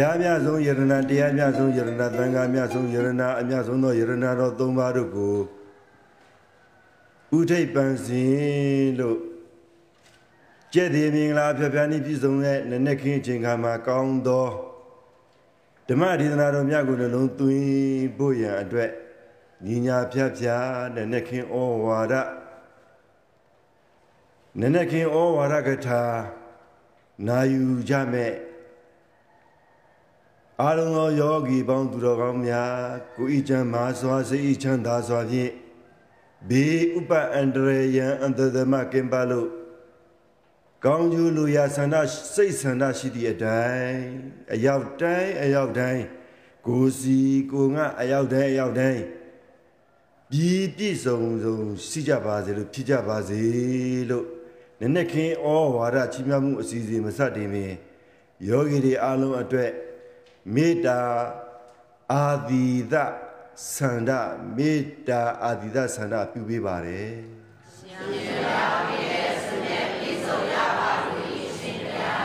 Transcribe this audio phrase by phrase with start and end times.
[0.00, 3.08] ရားမြတ်ဆုံးယရဏတရားမြတ်ဆုံးယရဏသံဃာမြတ်ဆုံးယရဏ
[3.40, 5.36] အမြတ်ဆုံးသောယရဏတော်၃ပါးတို့ကို
[7.38, 9.18] ဥထိပ်ပန်စင်လို့
[10.72, 14.48] ကျက်သေးမင်္ဂလာဖျက်ဖျားနည်းပြည့်စုံတဲ့နနက်ခင်းအချိန်ခါမှာကောင်းသော
[15.88, 18.90] ဓမ္မဒေသနာတော်မြတ်ကိုလည်းလုံးသွင်းဖို့ရန်အတွက်
[19.64, 22.14] ညီညာဖျက်ဖျားနနက်ခင်းဩဝါဒ
[24.60, 26.02] နနက်ခင်းဩဝါဒကထာ
[27.26, 28.32] နာယူကြမဲ့
[30.62, 32.74] အာလုံသောယောဂီပေါင်းသူတော်ကောင်းများ
[33.16, 35.52] ကိုဤချမ်းမာစွာစိတ်ချမ်းသာစွာဖြင့်
[36.48, 39.48] ဘေးဥပအန္တရယံအန္တသမကင်ပါလို့
[40.84, 41.94] ကောင်းကျိုးလူရဆန္ဒ
[42.34, 44.00] စိတ်ဆန္ဒရှိသည့်အတိုင်း
[44.54, 46.04] အရောက်တိုင်းအရောက်တိုင်း
[46.66, 47.18] ကိုစီ
[47.52, 49.02] ကိုငါအရောက်တိုင်းအရောက်တိုင်း
[50.30, 51.56] ပြီးပြည့်စုံစုံ
[51.88, 53.40] ရှိကြပါစေလို့ဖြစ်ကြပါစေ
[54.10, 54.26] လို့
[54.80, 55.46] နည်းနည်းခင်းဩ
[55.76, 57.64] ဝါဒချီးမြှောက်မှုအစီအစဉ်မစတင်မီ
[58.48, 59.70] ယောဂီတွေအားလုံးအတွက်
[60.54, 61.00] မေတ္တာ
[62.12, 62.94] အာဒီသ
[63.74, 64.10] ဆန္ဒ
[64.56, 67.12] မေတ္တာအာဒီသဆန္ဒပြုပေးပါတယ်
[67.74, 68.64] ရှင်ဗျာ
[69.02, 72.18] ရဲ့စနေပြည့်စုံရပါလို့ရှင်ဗျာ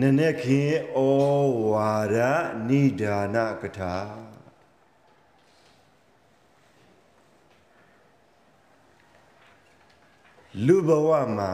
[0.00, 0.98] နနခင်ဩ
[1.70, 2.16] ဝါဒ
[2.68, 3.94] နိဒာနကထာ
[10.66, 11.52] လူဘဝမှာ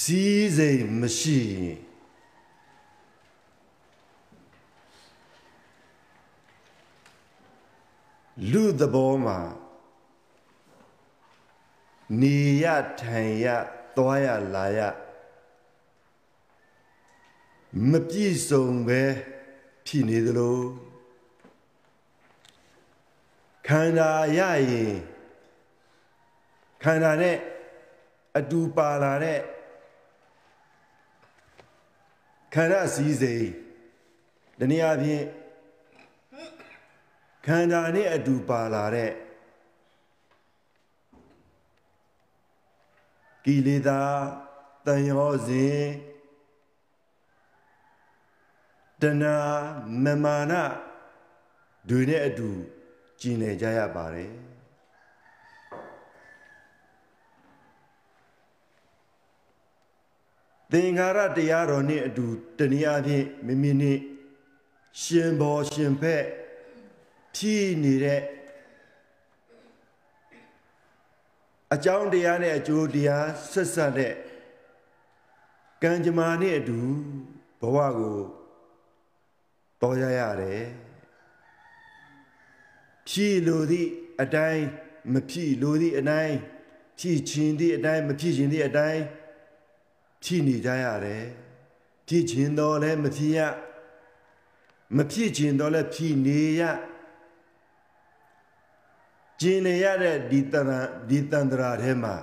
[0.00, 1.78] စီးစိမ်မရှိရင်
[8.50, 9.38] လူသဘောမှာ
[12.20, 12.64] နေရ
[13.00, 13.46] ထိုင်ရ
[13.96, 14.80] သွားရလာရ
[17.90, 19.02] မပြည့်စုံပဲ
[19.86, 20.58] ဖြစ်နေသလို
[23.66, 24.94] ခန္ဓာရရင်
[26.82, 27.36] ခန္ဓာနဲ့
[28.38, 29.40] အတူပါလာတဲ့
[32.54, 33.46] ခန္ဓာစည်းစိမ်
[34.58, 35.24] တနည်းအားဖြင့်
[37.46, 39.12] ခန္ဓာနဲ့အတူပါလာတဲ့
[43.44, 44.00] ကိလေသာ
[44.86, 45.80] တန်ရောစဉ်
[49.00, 49.24] တဏ
[50.04, 50.52] မမာန
[51.88, 52.48] တွေနဲ့အတူ
[53.20, 54.43] ကျင်လည်ကြရပါတယ်
[60.74, 62.26] သင်္ခါရတရားတော်နှင့်အတူ
[62.58, 64.00] တနည်းအားဖြင့်မိမိနှင့်
[65.00, 66.24] ရှင်ဘောရှင်ဖက်
[67.34, 68.20] ဖြည့်နေတဲ့
[71.74, 74.14] အကြောင်းတရားနဲ့အကျိုးတရားဆက်ဆက်တဲ့
[75.82, 76.78] ကံကြမ္မာနဲ့အတူ
[77.60, 78.18] ဘဝကို
[79.80, 80.64] တော်ရရတယ်
[83.08, 83.88] ဖြည့်လို့သည့်
[84.22, 84.64] အတိုင်း
[85.12, 86.36] မဖြည့်လို့သည့်အတိုင်း
[86.98, 89.02] ဖြည့်ခြင်းသည့်အတိုင်းမဖြည့်ခြင်းသည့်အတိုင်း
[90.24, 91.24] ဖြည့်နေကြရတယ်
[92.06, 93.40] ဖြည့်ခြင်းတော့လည်းမဖြည့်ရ
[94.96, 96.62] မဖြည့်ခြင်းတော့လည်းဖြည့်နေရ
[99.40, 100.66] ကျင်နေရတဲ့ဒီတန်
[101.08, 102.14] ဒီတန်တရာထဲမှာ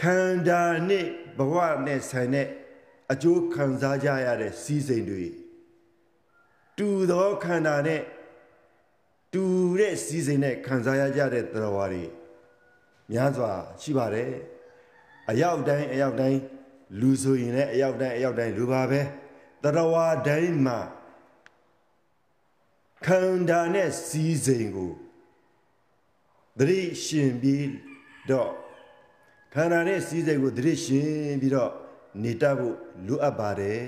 [0.00, 1.06] ခန္ဓာနဲ့
[1.38, 1.54] ဘဝ
[1.86, 2.48] နဲ့ဆိုင်တဲ့
[3.12, 5.26] အကျိုးခံစားကြရတဲ့စီးစိမ်တွေ
[6.78, 8.02] တူသောခန္ဓာနဲ့
[9.32, 9.44] တူ
[9.78, 12.04] တဲ့စီစဉ်နဲ့ခံစားရကြတဲ့တရားဝါတွေ
[13.12, 14.32] များစွာရှိပါတယ်
[15.30, 16.40] အရောက်တိုင်းအရောက်တိုင်း
[17.00, 19.00] လူဆိုရင်လည်းအရောက်တိုင်းအရောက်တိုင်းလူပါပဲ
[19.62, 20.78] တရားဝါတိုင်းမှာ
[23.06, 24.92] ခန္ဓာနဲ့စီစဉ်ကို
[26.58, 27.68] သတိရှင်ပြီး
[28.30, 28.50] တော့
[29.54, 31.72] ခန္ဓာနဲ့စီစဉ်ကိုသတိရှင်ပြီးတော့
[32.22, 33.84] နေတတ်ဖို့လိုအပ်ပါတယ်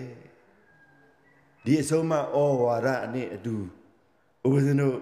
[1.65, 2.21] ဒီအဆုံးမဩ
[2.63, 3.55] ဝါဒအနဲ့အတူ
[4.47, 4.99] ဥပဇင်းတို့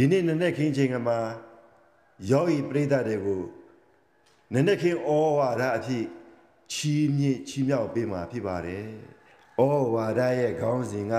[0.00, 1.18] ဒီနေ့နနေ့ခင်းချိန်ကမှာ
[2.30, 3.42] ယောဂီပရိသတ်တွေကို
[4.54, 6.04] နနေ့ခင်းဩဝါဒအဖြစ်
[6.72, 8.84] ချီးမြှင့်ချီးမြှောက်ပေးမှာဖြစ်ပါတယ်
[9.58, 9.62] ဩ
[9.94, 11.14] ဝါဒရဲ့ခေါင်းစဉ်က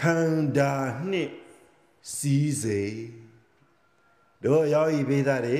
[0.00, 0.72] ခန္ဓာ
[1.10, 1.32] နှင့်
[2.16, 2.98] စီးစိမ်
[4.44, 5.58] တို့ယောဂီပရိသတ်တွေ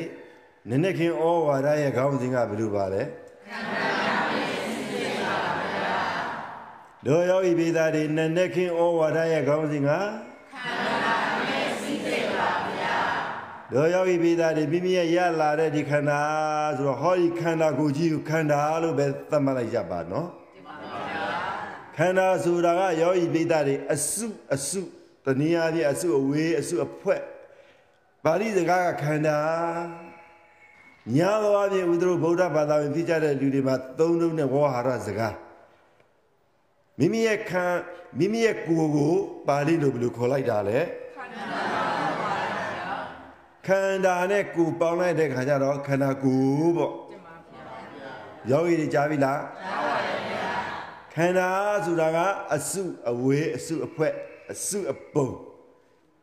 [0.70, 3.02] နနေ့ခင်းဩဝါဒရဲ့ခေါင်းစဉ်ကဘယ်လိုပါလဲ
[3.50, 3.95] ခန္ဓာ
[7.06, 11.16] တို့ယောဂီပိသားတွေနနက်ခင်းဩဝါဒရဲ့ခေါင်းစဉ်ကခန္ဓာ
[11.48, 12.98] နဲ့စီးစိမ်ပါဗျာ
[13.72, 16.20] တို့ယောဂီပိသားတွေမိမိရဲ့ရလာတဲ့ဒီခန္ဓာ
[16.76, 20.28] ဆိုတော့ဟောဒီခန္ဓာကိုကြီးကိုခန္ဓာလို့ပဲသတ်မှတ်လိုက်ကြပါနော်
[21.96, 24.80] ခန္ဓာဆိုတာကယောဂီပိသားတွေအစုအစု
[25.24, 27.20] တနည်းအားဖြင့်အစုအဝေးအစုအဖွဲ့
[28.24, 29.38] ပါဠိစကားကခန္ဓာ
[31.16, 35.34] ညာသောအပြင်ဥဒ္ဓဗုဒ္ဓဘာသာဝင်ဖြစ်ကြတဲ့လူတွေမှာသုံးလုံးနဲ့ဝေါဟာရစကား
[37.00, 37.64] မိမိရဲ့ခံ
[38.18, 39.14] မိမိရဲ့ကိုယ်ကို
[39.48, 40.80] ပါဠိလိုဘယ်လိုခေါ်လိုက်တာလဲ
[41.16, 41.44] ခန္ဓာ
[42.22, 42.98] ပါဗျာ
[43.66, 48.12] ခန္ဓာနဲ့ကိုယ်ပေါင်းလိုက်တဲ့ခါကျတော့ခန္ဓာကိုယ်ပေါ့တင်ပါဗျာ
[48.50, 49.96] ယောဂီတွေကြားပြီလားကြားပါ
[50.28, 50.50] ဗျာ
[51.14, 51.48] ခန္ဓာ
[51.84, 52.18] ဆိုတာက
[52.54, 54.12] အစုအဝေးအစုအဖွဲ့
[54.52, 55.28] အစုအပုံ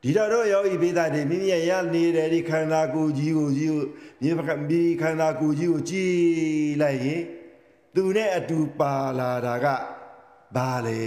[0.01, 3.83] ဒီတော့တော့ယောဂီပိသတွေမိမိရဲ့ရနေတဲ့ဒီခန္ဓာကိုယ်ကြီးကိုကြီးကို
[4.21, 6.13] မြေပကမိခန္ဓာကိုယ်ကြီးကိုကြည်
[6.81, 7.21] လိုက်ရင်
[7.95, 9.67] သူနဲ့အတူပါလာတာက
[10.55, 11.01] ဘာလဲ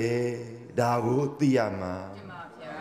[0.78, 2.76] ဒါကိုသိရမှာတင်ပါဗျာ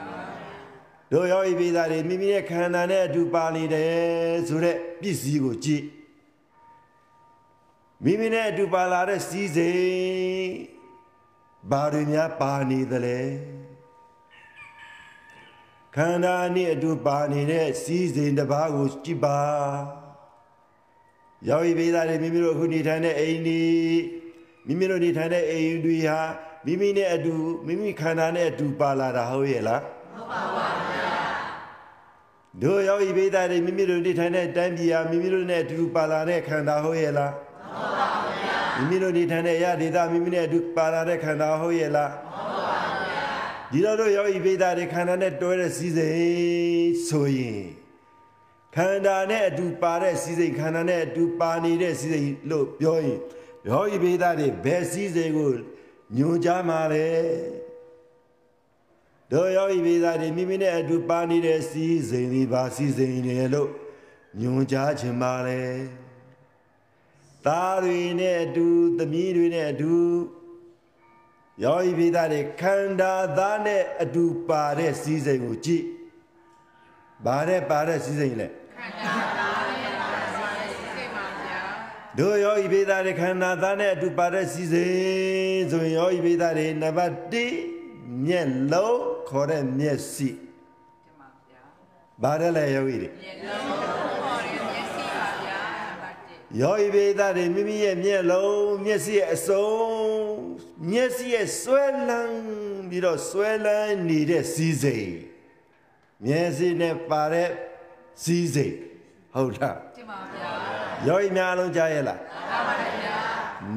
[1.11, 5.83] တို့ယောဂီပိသားတွေမိမိရဲ့ခန္ဓာနဲ့အတူပါနေတယ်ဆိုတဲ့ပစ္စည်းကိုကြည့်
[8.03, 10.49] မိမိနဲ့အတူပါလာတဲ့စီးစိမ်
[11.71, 13.19] ဘာတွေများပါနေသလဲ
[15.95, 19.39] ခန္ဓာနဲ့အတူပါနေတဲ့စီးစိမ်တစ်ပါးကိုကြည့်ပါ
[21.47, 23.61] ယောဂီပိသားတွေမိမိတို့အခုနေထိုင်တဲ့အိမ်ဒီ
[24.67, 26.19] မိမိတို့နေထိုင်တဲ့အိမ်တွေဟာ
[26.65, 27.33] မိမိနဲ့အတူ
[27.67, 31.09] မိမိခန္ဓာနဲ့အတူပါလာတာဟုတ်ရဲ့လားမှန်ပါပါဗျာ
[32.61, 43.29] တို့ယောဂီပိသားတွေမိမိတို့နေထိုင်တဲ့တိုင်းပြည်ဟာမိမိတို့နဲ့အတူပါလာတဲ့ခန္ဓာဟုတ်ရဲ့လားမှန်ပါပါဗျာမိမိတို့နေထိုင်တဲ့ရဒေသမိမိနဲ့အတူပါလာတဲ့ခန္ဓာဟုတ်ရဲ့လားမှန်ပါပါဗျာ
[43.71, 47.63] ဒီတော့တို့ယောဂီပိသားတွေခန္ဓာနဲ့တွဲတဲ့စည်းစိမ်ဆိုရင်
[48.75, 53.19] ခန္ဓာနဲ့အတူပါတဲ့စည်းစိမ်ခန္ဓာနဲ့အတူပါနေတဲ့စည်းစိမ်လို့ပြောရင်
[53.69, 55.51] ယောဂီပိသားတွေဘယ်စည်းစိမ်ကို
[56.13, 57.09] ညွန်ကြားမှာလေ
[59.31, 63.69] တို့ယောဂီပိသားတွေမိမိနဲ့အတူပါနေတဲ့စီးစိမ်ဒီပါစီးစိမ်နေလို့
[64.39, 65.61] ညွန်ကြားခြင်းပါလေ
[67.45, 69.93] သားတွေနဲ့အတူသမီးတွေနဲ့အတူ
[71.63, 75.83] ယောဂီပိသားတွေခန္ဓာသားနဲ့အတူပါတဲ့စီးစိမ်ကိုကြည့်
[77.25, 81.61] ပါတဲ့ပါတဲ့စီးစိမ်လေခန္ဓာသားနဲ့ပါတဲ့စီးစိမ်ပါဗျာ
[82.19, 87.13] တို့ယောဂီပိသားတွေခန္ဓာသားနဲ့အတူပါတဲ့စီးစိမ်ဆိုရင်ယောဂီပိသားတွေနံပါတ်
[87.65, 90.39] 1မျက်လုံးခေါ်တဲ့မျက်စိတင်
[91.19, 91.61] ပါဗျာ
[92.23, 96.15] ဘာတဲ့လဲယောဂီတွေမျက်လုံးခေါ်တဲ့မျက်စိပါဗျာနံပါတ်
[96.57, 99.69] 1ယောဂီပိသားတွေမိမိရဲ့မျက်လုံးမျက်စိရဲ့အစုံ
[100.91, 102.37] မျက်စိရဲ့ဆွဲလန်း
[102.89, 105.13] ပြီးတော့ဆွဲလန်းနေတဲ့စီးစိမ်
[106.25, 107.49] မျက်စိနဲ့ပါတဲ့
[108.23, 108.75] စီးစိမ်
[109.33, 109.94] ဟုတ်လားတင်ပါဗျာ
[111.07, 113.17] ယောဂီများလုံးကြားရဲ့လားကြားပါဗျာ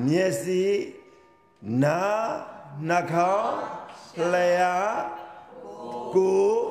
[0.06, 0.64] မျက်စိ
[1.82, 2.00] နာ
[2.88, 3.56] နှာခေါင်း
[4.32, 4.76] လျှာ
[6.14, 6.62] ကိုယ်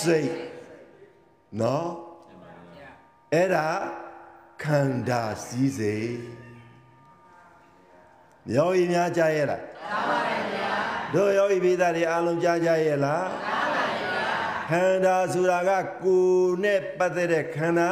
[0.00, 0.32] စိတ်
[1.60, 1.90] နော်
[3.32, 3.68] အဲ့ဒါ
[4.62, 6.14] ခန္ဓာစည်းစိမ်
[8.54, 10.18] ယောဂီများကြားရဲ့လားကြားပါ
[10.52, 10.72] ဗျာ
[11.14, 14.28] တို့ယောဂီပိသားတွေအားလုံးကြားကြရဲ့လားကြားပါဗျာ
[14.70, 15.70] ခန္ဓာဆိုတာက
[16.04, 17.90] ကိုယ်နဲ့ပတ်သက်တဲ့ခန္ဓာ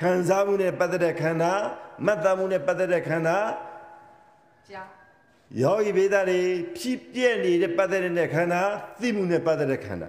[0.00, 1.52] ခံစားမှုနဲ့ပတ်သက်တဲ့ခန္ဓာ
[2.04, 3.36] မှတ်သားမှုနဲ့ပတ်သက်တဲ့ခန္ဓာ
[4.70, 4.86] ကြား
[5.62, 6.40] ယောဂီဘေဒတွေ
[6.78, 8.62] ဖြစ်ပြည့်နေတဲ့ပတ်သက်တဲ့ခန္ဓာ
[9.00, 10.08] သိမှုနဲ့ပတ်သက်တဲ့ခန္ဓာ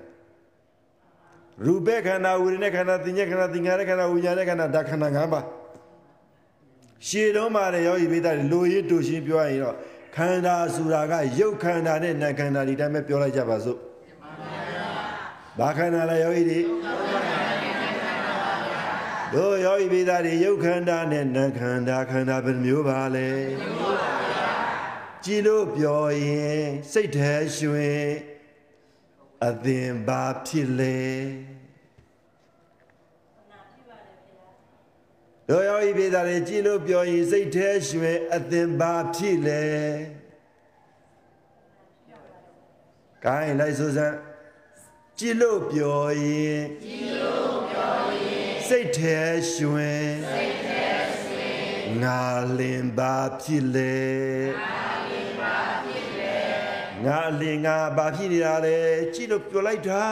[1.65, 5.45] ရူပခန္ဓာဝိညာဉ်ခန္ဓာသင်္ညခန္ဓာသင်္ခါရခန္ဓာဝိညာဉ်ခန္ဓာဒါခန္ဓာ၅ပါး
[7.07, 9.75] ရှေ့တော့မှာလည်းယောဂီဘေဒတွေလိုရည်တူရှင်းပြောရရင်တော့
[10.15, 13.77] ခန္ဓာဆိုတာကရုပ်ခန္ဓာနဲ့နာခန္ဓာဒီတိုင်းပဲပြောလိုက်ကြပါစို့
[15.59, 16.59] ဘာခန္ဓာလဲယောဂီတွေ
[19.33, 23.29] တို့ယောဂီပိသားတွေရုပ်ခန္ဓာနဲ့နာခန္ဓာခန္ဓာဘယ်မျိုးပါလဲ
[25.25, 28.05] ကြကြည်လို့ပြောရင်စိတ်ထဲရွှင်
[29.45, 30.99] အသင်ပါဖြစ်လေ
[35.49, 39.65] တို့ယောဂီပြည်သားတွေကြည်လို့ပြောရင်စိတ်ထဲရွှင်အသင်ပါဖြစ်လေ
[43.25, 44.15] ကိုင်းလိုက်ဆိုစမ်း
[45.19, 47.46] ကြည်လို့ပြောရင်ကြည်လို့ပြောရင်
[48.69, 49.17] စိတ်ထဲ
[49.53, 50.89] ရွှင်စိတ်ထဲ
[51.23, 52.21] ရွှင်ငါ
[52.59, 53.97] လင်ပါဖြစ်လေ
[54.61, 56.35] ငါလင်ပါဖြစ်လေ
[57.05, 58.77] ငါလင်ငါပါဖြစ်နေတာလေ
[59.13, 60.05] ကြည်လို့ပြောလိုက်တာ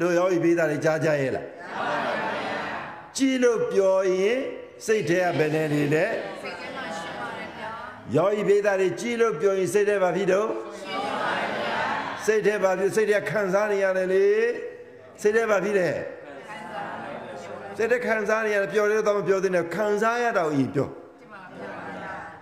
[0.00, 2.64] တို့ရောဤပေးတာတွေကြားကြရဲ့လားကြားပါဗျာ
[3.16, 4.38] ကြည်လို့ပြောရင်
[4.86, 6.06] စိတ်ထဲကဘယ်နဲ့နေလဲ
[6.42, 7.70] စိတ်ထဲမှာရှိပါတယ်ဗျာ
[8.16, 10.48] ရောဤပေးတာတွေကြည်လို့ပြောရင်စိတ်ထဲပါဖြစ်တော့
[12.26, 14.26] စိတ်ထဲပါပြီစိတ်ထဲခံစားနေရတယ်လေ
[15.22, 15.90] စိတ်ထဲပါပြီလေ
[17.76, 20.88] စိတ်ထဲခံစားနေရတယ်ပျော်တယ်တော့မပြောသေးနဲ့ခံစားရတော့ဤပြော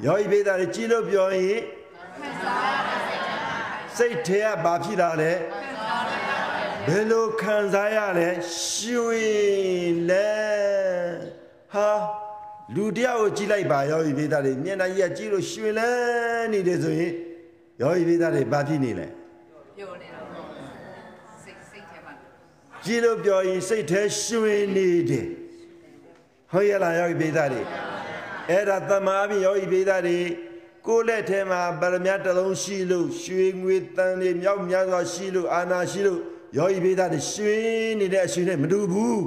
[0.05, 1.61] ရောဤပေးတာလေကြည်လို့ပြောရင်
[3.97, 5.33] စိတ်ထဲကဘာဖြစ်လာလဲ
[6.87, 8.29] ဘယ်လိုခံစားရလဲ
[8.73, 10.31] ရွှင်လဲ
[11.75, 11.91] ဟာ
[12.75, 15.91] လူတယောက်ကိုကြည့်လိုက်ပါရောဤပေးတာလေမျက်နှာကြီးကကြည့်လို့ရွှင်လဲ
[16.53, 17.13] နေတယ်ဆိုရင်
[17.81, 19.07] ရောဤပေးတာလေဘာဖြစ်နေလဲ
[19.77, 20.21] ပြောနေတာ
[21.43, 22.13] စိတ်စိတ်ထဲမှာ
[22.85, 25.27] ကြည်လို့ပြောရင်စိတ်ထဲရွှင်နေတယ်
[26.53, 27.63] ဟုတ်ရလားယောဂီပိသတွေ
[28.51, 30.19] အဲ့ဒါတမာပြီးယောဂီပိသတွေ
[30.87, 36.21] ကိုယ်လက်ထဲမှာဗရမ ्या တစ်လုံးရှိလို့ရွှေငွေတန်တွေမြောက်များစွာရှိလို့အာနာရှိလို့
[36.57, 39.25] ယောဂီပိသတွေရွှင်နေတဲ့အရွှင်နဲ့မတူဘူး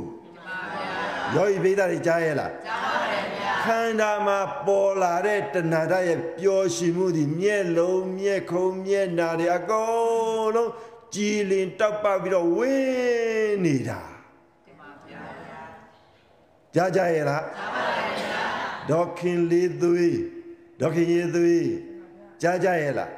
[1.36, 10.72] ယောဂီပိသတွေကြားရဲ့လားကြားပါတယ်ဗျာခန္ဓာမှာပေါ်လာတဲ့တဏှာဓာတ်ရဲ့ပျော်ရွှင်မှုဒီမျက်လုံးမျက်ခုံးမျက်နာတွေအကုန်လုံး
[11.15, 14.02] ကြည်လင်တောက်ပပြီးတော့ဝင်းနေတာ
[16.76, 17.86] ကြားကြရဲ့လားကြားပါပါ
[18.19, 18.43] ဗျာ
[18.89, 20.17] ဒေါခင်လေးသွေး
[20.80, 21.67] ဒေါခင်ရေးသွေး
[22.41, 23.12] ကြားကြရဲ့လား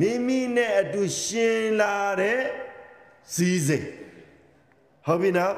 [0.00, 2.40] မိမိနဲ့အတူရှင်လာတဲ့
[3.34, 3.88] စည်းစိမ်
[5.06, 5.54] ဟုတ်ပြီနော်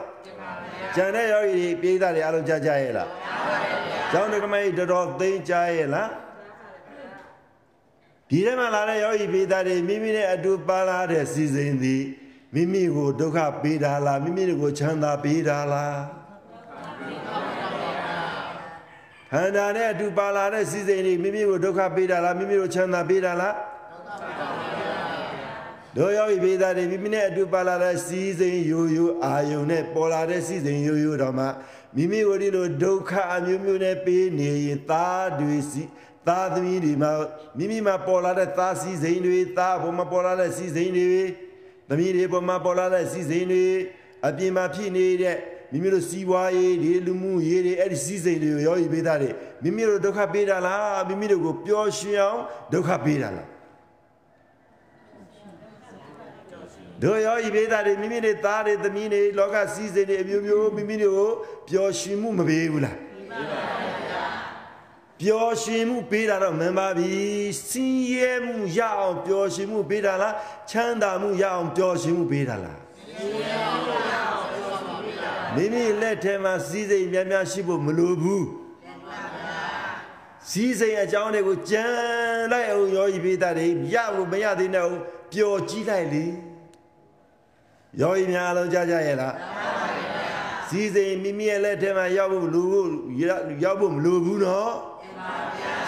[0.95, 3.59] ကျန်တဲ့ယောဂီတွေပြိဿတွေအားလုံးကြားကြရဲ့လားကြားပါပါ
[3.89, 6.11] ဗျာကျောင်းတက္ကမကြီးတော်တော်သိကြားရဲ့လား
[8.31, 12.03] ဒီထဲမှာလာတဲ့ယောဂီပိသားတွေမိမိနဲ့အတူပါလာတဲ့စီစဉ်သည်
[12.55, 15.99] မိမိကိုဒုက္ခပေးတာလားမိမိကိုချမ်းသာပေးတာလား
[19.33, 23.55] ခန္ဓာနဲ့အတူပါလာတဲ့စီစဉ်တွေမိမိကိုဒုက္ခပေးတာလားမိမိကိုချမ်းသာပေးတာလား
[25.97, 31.47] တို့ယောဂီပိသားတွေမိမိနဲ့အတူပါလာတဲ့စီစဉ်ယိုယိုအာယုံနဲ့ပေါ်လာတဲ့စီစဉ်ယိုယိုတော့မှ
[31.97, 35.83] မိမိကိုဒီလိုဒုက္ခအမျိုးမျိုးနဲ့ပေးနေရင်သားတွေစီ
[36.29, 37.13] သားသမီးတွေမှာ
[37.59, 41.13] မိမိမှာပေါ်လာတဲ့သားစည်းစိမ်တွေသားပေါ်မှာပေါ်လာတဲ့စည်းစိမ်တွေ
[41.89, 43.67] သမီးတွေပေါ်မှာပေါ်လာတဲ့စည်းစိမ်တွေ
[44.27, 45.37] အပြင်မှာဖြစ်နေတဲ့
[45.73, 49.31] မိမိတို့စီးပွားရေးတွေလူမှုရေးတွေအဲ့ဒီစည်းစိမ်တွေကိုရောဤပေးတာတွေ
[49.63, 52.41] မိမိတို့ဒုက္ခပေးတာလားမိမိတို့ကိုပျော်ရွှင်အောင်
[52.73, 53.49] ဒုက္ခပေးတာလား
[57.03, 61.31] တို့ရောဤပေးတာတွေမိမိတွေသားတွေသမီးတွေလောကစည်းစိမ်တွေအမျိုးမျိုးမိမိတို့ကို
[61.69, 64.26] ပျော်ရွှင်မှုမပေးဘူးလားပေးပါပါ
[65.21, 67.15] ပျော်ရွှင်မှုပေးတာတော့မှန်ပါပြီ
[67.69, 70.35] စင်းရဲမှုရအောင်ပျော်ရွှင်မှုပေးတာလား
[70.71, 72.81] ချမ်းသာမှုရအောင်ပျော်ရွှင်မှုပေးတာလား
[75.55, 78.47] မိမိလက်ထဲမှာစည်းစိမ်များများရှိဖို့မလိုဘူး
[80.51, 81.85] စည်းစိမ်အကြောင်းတွေကိုကြံ
[82.53, 84.87] လိုက်အောင်ရောဤပေးတာတွေရလို့မရသေးနဲ့
[85.33, 86.25] ပျော်ကြည့်လိုက်လေ
[88.01, 89.35] ရောဤများလုံးကြကြရဲ့လား
[90.69, 92.63] စည်းစိမ်မိမိရဲ့လက်ထဲမှာရောက်ဖို့လူ
[93.65, 94.73] ရောက်ဖို့မလိုဘူးနော်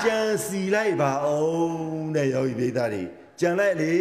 [0.04, 1.78] ကြံစီလိုက်ပါအောင်
[2.16, 3.02] တဲ့ယောဂီပိသားတွေ
[3.40, 3.92] ကြံလိုက်လေ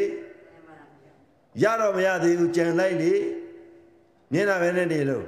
[1.63, 3.13] ရတော့မရသေးဘူးကြံလိုက်လေ
[4.31, 5.25] မျက်နှာပဲနဲ့နေလို့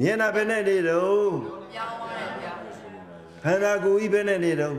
[0.00, 1.30] မျက်နှာပဲနဲ့နေတော့
[1.74, 2.52] ပြောင်းပါတယ်ဗျာ
[3.44, 4.76] ခန္ဓာကိုယ်ကြီးပဲနဲ့နေတော့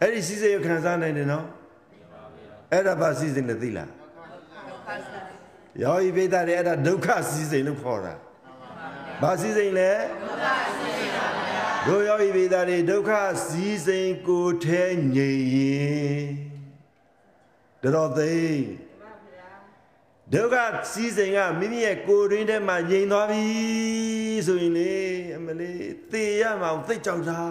[0.00, 1.46] အဲ့ဒီစီစဉ်ရခံစားနိုင်တယ်နော်
[2.72, 3.90] အဲ့ဒါဘာစီစဉ်လဲသိလား
[5.82, 8.14] ယောဂီပိသားတွေအဲ့ဒါဒုက္ခစီစဉ်လို့ခေါ်တာ
[9.22, 10.46] ဘာစည်းစိမ်လဲဒုက္ခ
[10.78, 13.10] စည်းစိမ်ပါဗျာတို့ယောဂီပိသားတွေဒုက္ခ
[13.46, 14.82] စည်းစိမ်ကိုထဲ
[15.14, 16.24] ငြိမ်ရင်
[17.82, 18.36] တော်သိ
[20.32, 23.44] ဒုက္ခစည်းစိမ်ကမိမိရဲ့ကိုယ်တွင်းထဲမှာငြိမ်သွားပြီ
[24.46, 24.94] ဆိုရင်လေ
[25.36, 27.42] အမလေးသေရမအောင်သိကြောက်တာ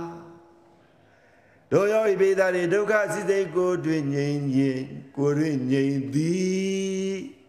[1.72, 4.82] တို့ယောဂီပိသားတွေဒုက္ခစည်းစိမ်ကိုတွင်ငြိမ်ရင်
[5.18, 7.41] ကိုယ်တွင်ငြိမ်သည်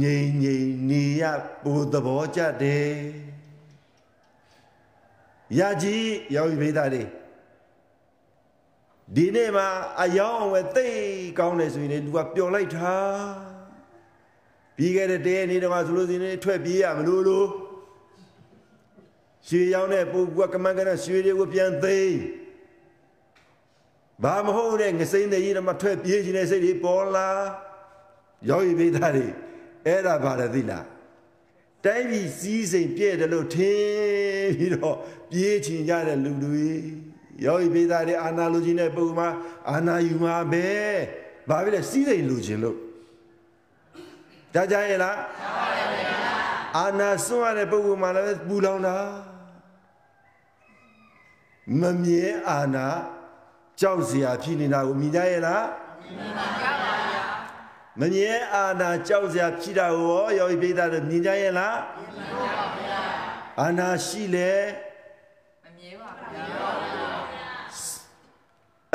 [0.00, 1.22] ငြိမ်ငြိမ်နေရ
[1.62, 2.92] ပူသဘောကြတယ်
[5.58, 7.04] ရကြီးရောက်ပြီမိသားတွေ
[9.14, 9.66] ဒီနေ့မှာ
[10.02, 10.88] အယောင်းအဝယ်သိ
[11.38, 12.94] ကောင်းတယ်ဆိုရင်လူကပျော်လိုက်တာ
[14.76, 17.48] ပြီးခဲ့တဲ့တည်းနေ့တော့ဆိုလို့စီနေထွက်ပြေးရမလို့လို့
[19.48, 22.18] ရွှေရောင်းတဲ့ပုဂ္ဂိုလ်ကကမန်းကနရွှေတွေကိုပြန်သိမ်း
[24.22, 27.28] ဘာမဟုတ်တဲ့ငစိမ့်တဲ့ကြီးတော့မထွက်ပြေးခြင်းတဲ့စိတ်တွေပေါ်လာ
[28.48, 29.28] ယောဂီပိသားတွေ
[29.86, 30.86] အဲ့ဒါဘာလဲသိလား
[31.84, 34.96] တိုင်းပြည်စည်းစိမ်ပြည့်တယ်လို့ထင်ပြီးတော့
[35.30, 36.70] ပြေးချင်ကြတဲ့လူတွေ
[37.44, 39.28] ယောဂီပိသားတွေအာနာလူကြီးနဲ့ပုံမှာ
[39.70, 40.66] အာနာယူမှာပဲ
[41.48, 42.78] ဘာဖြစ်လဲစည်းစိမ်လူချင်းလို့
[44.54, 46.12] ကြားကြရဲ့လားကြားပါရဲ့ဗျာ
[46.78, 48.96] အာနာစွန့်ရတဲ့ပုဂ္ဂိုလ်မှလည်းပူလောင်တာ
[51.80, 52.86] မမြဲအာနာ
[53.80, 55.64] ကြောက်စရာဖြစ်နေတာကိုမြင်ကြရဲ့လား
[56.16, 56.81] မြင်ပါပါဗျာ
[58.00, 63.02] မမြဲအာနာကြောက်စရာဖြစ်တာကိုရောယောဂီပိသားတို့မြင်ကြရဲ့လားမြင်ပါပါဗျာ
[63.60, 64.52] အာနာရှိလေ
[65.64, 66.42] မမြဲပါဗျာ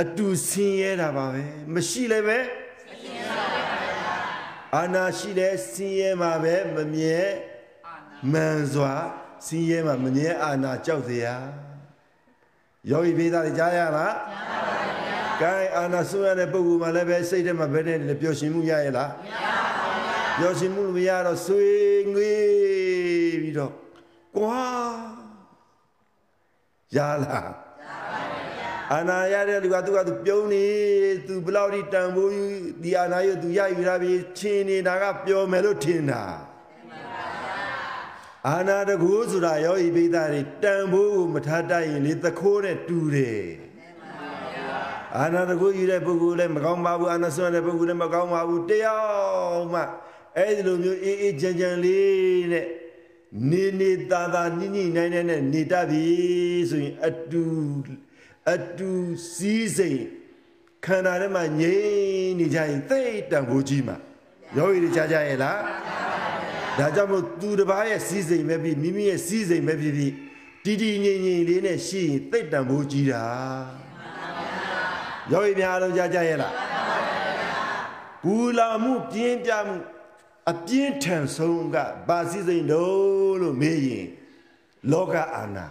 [0.01, 2.39] အတူဆင်းရဲတာပါပဲမရှိလည်းပဲ
[4.75, 7.19] အာနာရှိတဲ့ဆင်းရဲမှာပဲမမြဲ
[8.31, 8.93] မှန်စွာ
[9.45, 11.35] ဆင်းရဲမှာမမြဲအာနာကြောက်စရာ
[12.89, 14.76] ယောဂီပေးသားတွေကြားရလားကြားပါ
[15.41, 21.67] ပါဗျာ။ကဲအာနာဆွရတဲ့ပုဂ္ဂိုလ်မှလည်းပဲစိတ်ထဲမှာဘယ်နဲ့လဲပျော်ရွှင်မှုရရဲ့လားမရပါဘူးဗျာ။ပျော်ရွှင်မှုမရတော့ဆွေ
[22.13, 22.33] ငွေ
[23.41, 23.71] ပြီးတော့
[24.37, 24.61] ကွာ
[26.95, 27.51] ရလား
[28.93, 30.65] အာနာရတဲ့လူကသူကသူပြုံးနေ
[31.27, 32.45] သူဘလောက်ဒီတန်ဖိုးယူ
[32.83, 36.23] ဒီအာနာရသူရယူတာပြီချင်းနေတာကပျော်မယ်လို့ထင်တာ
[38.47, 43.66] အာနာတကူဆိုတာယောဤပိသားတွေတန်ဖိုးကိုမထားတတ်ရင်လေသခိုးနဲ့တူတယ်
[45.15, 48.97] အာနာတကူယူတဲ့ပုဂ္ဂိုလ်လည်းမကောင်းပါဘူးအာနာဆွမ်းတဲ့ပုဂ္ဂိုလ်လည်းမကောင်းပါဘူးတယော
[49.55, 49.81] က်မှ
[50.37, 52.65] အဲ့ဒီလိုမျိုးအေးအေးချမ်းချမ်းလေးနဲ့
[53.49, 56.05] နေနေသာသာညှိညှိနိုင်နိုင်နဲ့နေတတ်ပြီ
[56.69, 57.43] ဆိုရင်အတူ
[58.53, 58.91] အတူ
[59.35, 60.01] စည်းစိမ်
[60.85, 63.97] ခန္ဓာထဲမှာငြိမ်နေကြရင်သိတံဖို့ကြီးမှာ
[64.57, 65.59] ယောဂီတွေကြားကြရဲ့လား
[66.77, 70.13] ဒါကြောင့်မို့သူတစ်ပါးရဲ့စည်းစိမ်ပဲပြီးမိမိရဲ့စည်းစိမ်ပဲဖြစ်ဖြစ်
[70.65, 73.25] တည်တည်ငြိမ်ငြိမ်လေးနဲ့ရှိရင်သိတံဖို့ကြီးတာ
[75.31, 76.53] ယောဂီများအားလုံးကြားကြရဲ့လား
[78.23, 79.75] ဘူလာမှုပြင်းပြမှု
[80.51, 84.07] အပြင်းထန်ဆုံးကဘာစည်းစိမ်တော့လို့မေးရင်
[84.91, 85.65] လောကအာနာ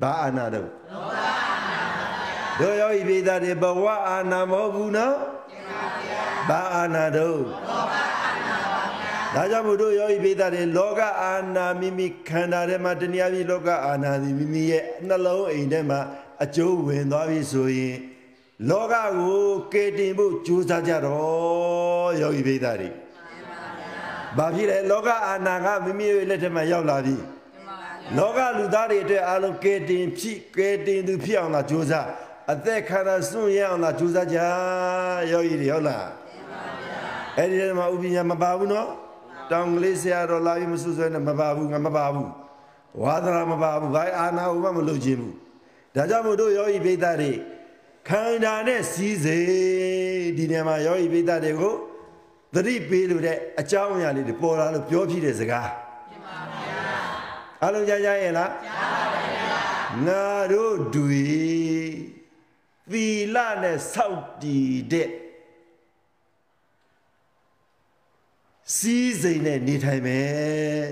[0.00, 5.16] ဘာအာနာတော့လောဘအာနာပါဗျာတို့ယောဤပိသားတွေဘဝအာနာမဟုတ်ဘူးနော်
[6.48, 16.00] ဘာအာနာတော့လောဘအာနာပါဗျာဒါကြောင့်မို့တို့ယောဤပိသားတွေလောကအာနာမိမိခန္ဓာထဲမှာတဏှာပြီးလောကအာနာသည်မိမိရဲ့နှလုံးအိမ်ထဲမှာ
[16.44, 17.96] အကျိုးဝင်သွားပြီဆိုရင်
[18.68, 22.90] လောကကိုကယ်တင်ဖို့ကြိုးစားကြတော့ယောဤပိသားတွေ
[24.36, 27.16] ဘာဖြစ်လဲလောကအာနာကမိမိရဲ့လက်ထက်မှာရောက်လာပြီ
[28.18, 32.06] လောကလူသားတွေအတွက်အလုံးကဲတင်ဖြစ်ကဲတင်သူဖြစ်အောင်လားကြိုးစား
[32.52, 34.38] အသက်ခန္ဓာစွန့်ရအောင်လားကြိုးစားကြ
[35.30, 36.06] ယောဂီတွေဟုတ်လား
[37.36, 38.88] အဲ့ဒီမှာဥပညာမပါဘူးနော်
[39.50, 42.30] တောင်ကလေးဆရာတော်လာပြီးမဆွဆွဲနဲ့မပါဘူးငါမပါဘူး
[43.02, 45.34] ဝါသနာမပါဘူးဘာအာနာဥပမလုပ်ခြင်းဘူး
[45.94, 47.32] ဒါကြောင့်မို့တို့ယောဂီပိဋကတွေ
[48.08, 49.38] ခန္ဓာနဲ့စီးစေ
[50.36, 51.74] ဒီနေရာမှာယောဂီပိဋကတွေကို
[52.54, 55.70] သတိပေးလို့တဲ့အကြောင်းအရာလေးတွေပေါ်လာလို့ပြောပြတဲ့စကား
[57.64, 59.58] အလုံးကြားကြရဲ့လားကြားပါပါဗျာ
[60.06, 61.24] ငါတို့တွေ
[62.92, 65.08] သီလနဲ့စောင့်တည်တဲ့
[68.76, 70.82] စီးစိမ်နဲ့နေထိုင်မယ်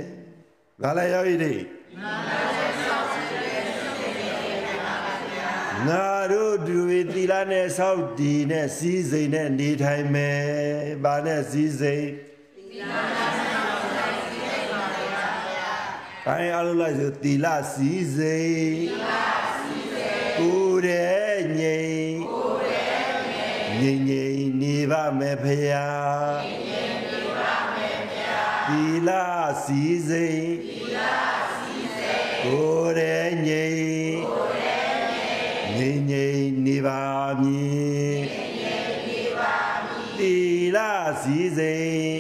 [0.82, 1.54] ငါလည်းရောက်ရည်တွေ
[2.02, 2.30] ငါလ
[2.64, 4.94] ည်းစောင့်တည်တဲ့စီးစိမ်နဲ့နေထိုင်ပါ
[5.30, 5.52] ဗျာ
[5.86, 10.40] ငါတို့တွေသီလနဲ့စောင့်တည်နဲ့စီးစိမ်နဲ့နေထိုင်မယ်
[11.04, 12.06] ဘာနဲ့စီးစိမ်
[12.56, 13.38] သီလနဲ့
[16.24, 18.38] ခိုင်းအလုံးလိုက်ဆိုတီလာစီစိ
[18.80, 19.26] တီလာ
[19.64, 23.20] စီစိကိုယ်တဲ့ငြိမ်ကိုယ်တဲ့
[23.80, 25.88] ငြိမ်ငြိမ်ငြိမ်နေပါမယ်ဖရာ
[26.46, 29.24] ငြိမ်ငြိမ်နေပါမယ်ဖရာတီလာ
[29.64, 30.26] စီစိ
[30.66, 31.14] တီလာ
[31.58, 32.10] စီစိ
[32.44, 32.92] ကိုယ်
[37.40, 40.34] မည်ငြိမ်ငြိမ်နေပါမည်တီ
[40.76, 41.76] လာစီစိ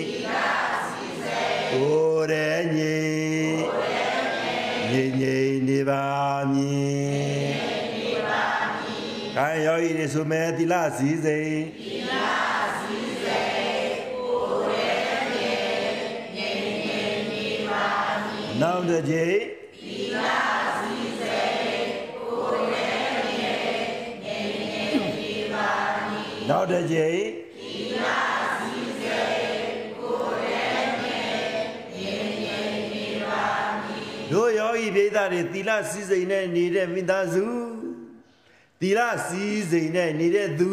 [0.08, 0.48] တီလာ
[0.88, 1.40] စီစိ
[1.70, 3.78] ကိုယ်တဲ့ငြိမ်
[4.90, 6.04] ငြိမ်ငြိမ်နေပါ
[6.50, 7.48] မည်
[7.96, 8.44] နေပါ
[8.74, 12.12] မည်။ခိုင်ယောဤရဆိုမဲ့သီလစည်းစိမ်သီလ
[12.80, 14.40] စည်းစိမ်ကို
[14.70, 15.92] ယ်ရဲ့
[16.36, 17.86] ငြိမ်ငြိမ်ငြိမ်နေပါ
[18.22, 19.57] မည်။နောက်တစ်ချိန်
[26.58, 27.20] နောက်တစ်ချိန်
[27.56, 28.06] သီလ
[28.58, 31.50] စည်းစိမ်ကိုယ်ရဲ့ငြိမ်
[31.96, 33.44] ငြိမ်ငြိမ်နေပါ
[33.82, 37.46] မည်။တို့ယောဂီပိဋကတွေသီလစည်းစိမ်နဲ့နေတဲ့မိသားစု
[38.80, 40.72] သီလစည်းစိမ်နဲ့နေတဲ့သူ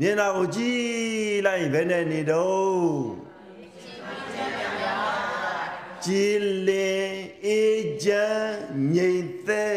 [0.00, 2.84] မျက်နှာကိုကြည့်လိုက်ဘယ်နဲ့နေတော့
[6.04, 7.10] ကြည်လင်
[7.44, 8.54] အေးချမ်း
[8.94, 9.76] ငြိမ်သက်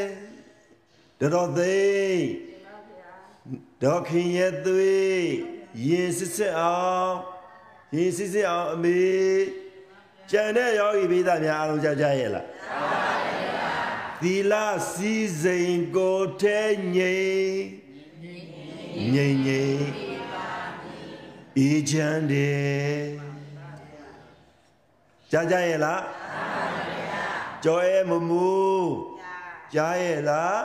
[1.33, 2.46] တော်သိ
[3.83, 5.27] ဒေါခင်ရဲ့သွေး
[5.87, 7.13] ရင်စစ်စစ်အောင်
[7.95, 9.01] ရင်စစ်စစ်အောင်အမေ
[10.31, 12.45] ကျန်တဲ့ယောဂီပိသားများအားလုံးကြားကြရဲ့လား
[14.21, 14.53] သီလ
[14.93, 16.61] စီစိန်ကိုထဲ
[16.95, 19.85] ငြိမ်ငြိမ်ငြိမ်
[21.57, 23.01] အေးချမ်းတယ်
[25.31, 26.03] ကြားကြရဲ့လား
[27.63, 28.51] ကြောရဲမမူ
[29.73, 30.61] ကြားရဲ့လား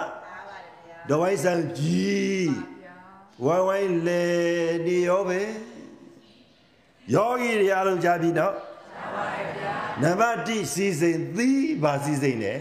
[1.09, 2.53] ဒဝိုင်းဆန်ကြီး
[3.45, 4.25] ဝိုင်းဝိုင်းလေ
[4.87, 5.41] နေရောပဲ
[7.15, 8.55] ယောဂီတွေအားလုံးကြားပြီနော်
[10.03, 12.59] နံပါတ်1စီစိန်သီးပါစီစိန်တယ်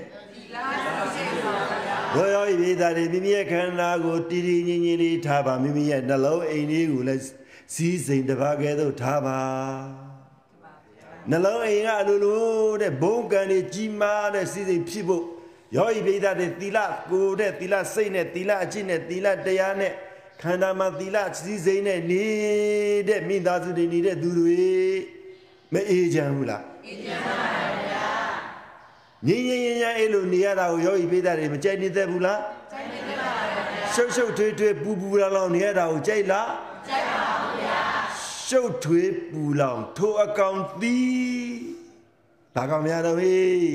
[2.15, 7.23] ရောရောဤမိသားတွေမိမိရဲ့ခန္ဓာကိုတည်တည်ငြိမ်ငြိမ်လေးထားပါမိမိရဲ့နှလုံးအိမ်လေးကိုလည်း
[7.73, 9.39] စီစိန်တစ်ပါးကဲသို့ထားပါ
[11.29, 12.43] နှလုံးအိမ်ကအလိုလို
[12.81, 15.25] တဲ့ဘုံကံတွေကြီးမားတဲ့စီစိန်ဖြစ်ဖို့
[15.75, 16.79] ရောဤမိသားတွေသီလ
[17.11, 19.93] ကိုတဲ့သီလစိတ်နဲ့သီလအကျင့်နဲ့သီလတရားနဲ့
[20.43, 22.25] ခန္ဓာမှာသီလစီစိန်နဲ့နေ
[23.07, 24.61] တဲ့မိသားစုတွေနေတဲ့သူတွေ
[25.73, 27.35] မအေးချမ်းဘူးလားအေးချမ်းပါ
[27.89, 28.07] ဗျာ
[29.27, 32.39] ငြိမ်ငြိမ်ရရအဲ့လိုနေရတာကိုယောဂီပိသားတွေမကြိုက်နေသက်ဘူးလား
[32.71, 36.49] ကြိုက်နေသက်ပါဗျာရှုပ်ရှုပ်ထွေးထွေးပူပူလောင်လောင်နေရတာကိုကြိုက်လား
[36.87, 37.27] ကြိုက်ပါ
[37.61, 37.81] ဗျာ
[38.47, 41.81] ရှုပ်ထွေးပူလောင်ထိုအကောင်သီး
[42.55, 43.71] ဒါကောင်များတော့ဟေး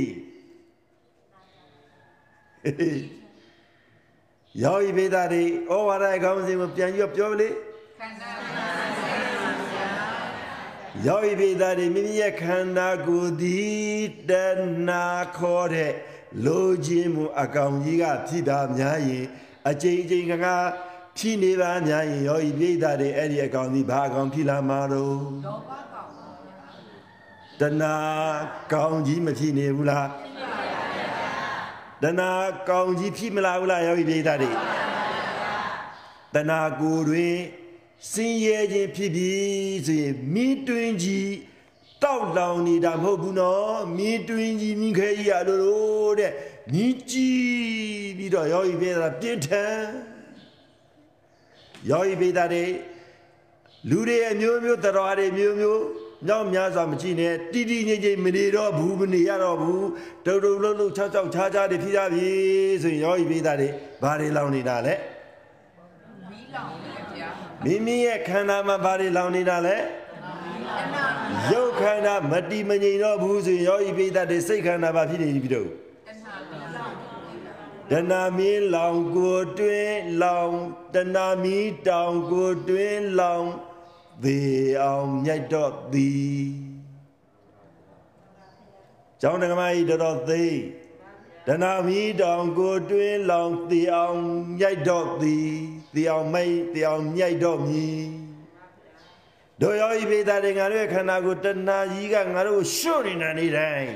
[4.63, 7.49] ယောဂီပိသားတွေဩဝါဒအကောင်းစဉ်ကိုပြန်ပြီးပြောလေ
[8.01, 8.31] ခန္ဓာ
[11.07, 14.33] ယောဂီပိသားတွေမိမိရဲ့ခန္ဓာကိုယ်သည်တ
[14.87, 15.93] ဏှာခေါ်တဲ့
[16.45, 19.25] လိုခြင်းမူအကောင်ကြီးကဖြစ်တာများရင်
[19.69, 20.47] အကျဉ်းချင်းကက
[21.19, 26.59] ဖြစ်နေပါများရင်ယောဂီပိသားတွေအဲ့ဒီအကောင်ကြီးဘာအကောင်ဖြစ်လာမှာတော့လောဘကောင်ပါဗျာ
[27.61, 27.95] တဏှာ
[28.73, 30.76] ကောင်ကြီးမဖြစ်နေဘူးလားဖြစ်ပါပါဗျာ
[32.03, 32.31] တဏှာ
[32.69, 34.51] ကောင်ကြီးဖြစ်မလားဘူးလားယောဂီပိသားတွေ
[36.35, 37.37] တဏှာကိုယ်တွင်
[38.11, 41.33] စင်ရဲခြင်းဖြစ်ပြီးဆိုရင်မင်းတွင်ကြီး
[42.03, 46.33] တောက်လောင်နေတာမဟုတ်ဘူးနော်မင်းတွင်ကြီးမိခဲကြီးအလိုလိုတဲ့
[46.73, 49.81] မြည်ကြည့်ပြီးတော့ယောဂီပြေတာပြင်းထန်
[51.91, 52.65] ယောဂီပြေတာတွေ
[53.91, 55.83] လူတွေအမျိုးမျိုးတရားတွေမျိုးမျိုး
[56.29, 59.87] ညောင်းများစွာမကြည့်နဲ့တီတီငိမ့်ငိမ့်မနေတော့ဘူးမနေရတော့ဘူး
[60.27, 62.29] တုံတုံလှုပ်လှုပ်ချောက်ချောက်ခြားခြားတွေဖြစ်ကြပြီ
[62.83, 63.69] ဆိုရင်ယောဂီပြေတာတွေ
[64.03, 64.95] ဘာတွေလောင်နေတာလဲ
[66.31, 66.71] မီးလောင်
[67.65, 69.77] မိမိရဲ့ခန္ဓာမှာဘာတွေလောင်နေတာလဲ
[71.53, 75.69] ရုပ်ခန္ဓာမတိမငြိမ်တော့ဘူးဆိုရင်ယောဂီပိသတ်တွေစိတ်ခန္ဓာဘာဖြစ်နေပြီတော့
[77.91, 80.55] တဏမီလောင်ကိုတွင်လောင်
[80.95, 83.47] တဏမီတောင်ကိုတွင်လောင်
[84.25, 84.39] သေ
[84.83, 86.67] အောင်မြိုက်တော့သည်
[89.21, 90.45] ကျောင်းဓမ္မကြီးတော်တော်သိ
[91.47, 94.21] တဏမီတောင်ကိုတွင်လောင်သေအောင်
[94.59, 95.51] မြိုက်တော့သည်
[95.95, 98.03] တရားမိတ်တရားမြိုက်တော့မည်
[99.61, 103.93] တို့ရောဤပေတာတွေငါတို့ရဲ့ခန္ဓာကိုတဏှာကြီးကငါတို့ကိုရှုပ်နေတာနေတိုင်း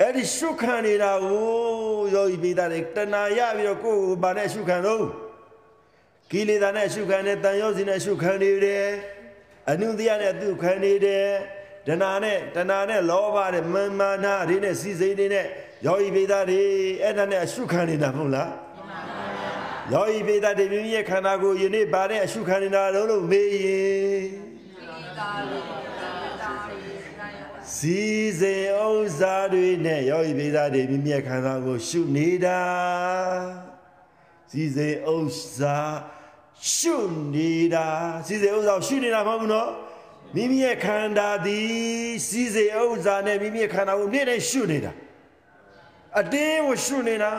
[0.00, 1.48] အဲ့ဒီရှုခံနေတာကို
[2.14, 5.04] ယောဤပေတာတွေတဏှာရပြီးတော့ကိုယ်ကိုဗာနဲ့ရှုခံတော့
[6.30, 8.86] ကိလေသာနဲ့ရှုခံတယ်တန်ရောစီနဲ့ရှုခံနေတယ်
[9.70, 11.26] အနုတရားနဲ့သူခံနေတယ်
[11.86, 15.46] တဏှာနဲ့တဏှာနဲ့လောဘနဲ့မာမာနတွေနဲ့စီစိန်တွေနဲ့
[15.86, 16.62] ယောဤပေတာတွေ
[17.02, 18.50] အဲ့ဒါနဲ့ရှုခံနေတာမဟုတ်လား
[19.92, 24.26] ယောဤပေတတေမိမိရဲ့ခန္ဓာကိုယ်ယနေ့ပါတဲ့အရှုခံနေတာလုံးလို့မေးရင်
[27.76, 28.00] စီ
[28.40, 32.60] စဉ်ဥစ္စာတွေနဲ့ယောဤပေတတေမိမိရဲ့ခန္ဓာကိုရှုနေတာ
[34.50, 35.78] စီစဉ်ဥစ္စာ
[36.74, 36.96] ရှု
[37.34, 37.86] နေတာ
[38.26, 39.70] စီစဉ်ဥစ္စာရှုနေတာမဟုတ်ဘူးနော်
[40.34, 44.92] မိမိရဲ့ခန္ဓာသည်စီစဉ်ဥစ္စာနဲ့မိမိရဲ့ခန္ဓာကိုနေ့တိုင်းရှုနေတာ
[46.20, 47.30] အတင်းကိုရှုနေတာ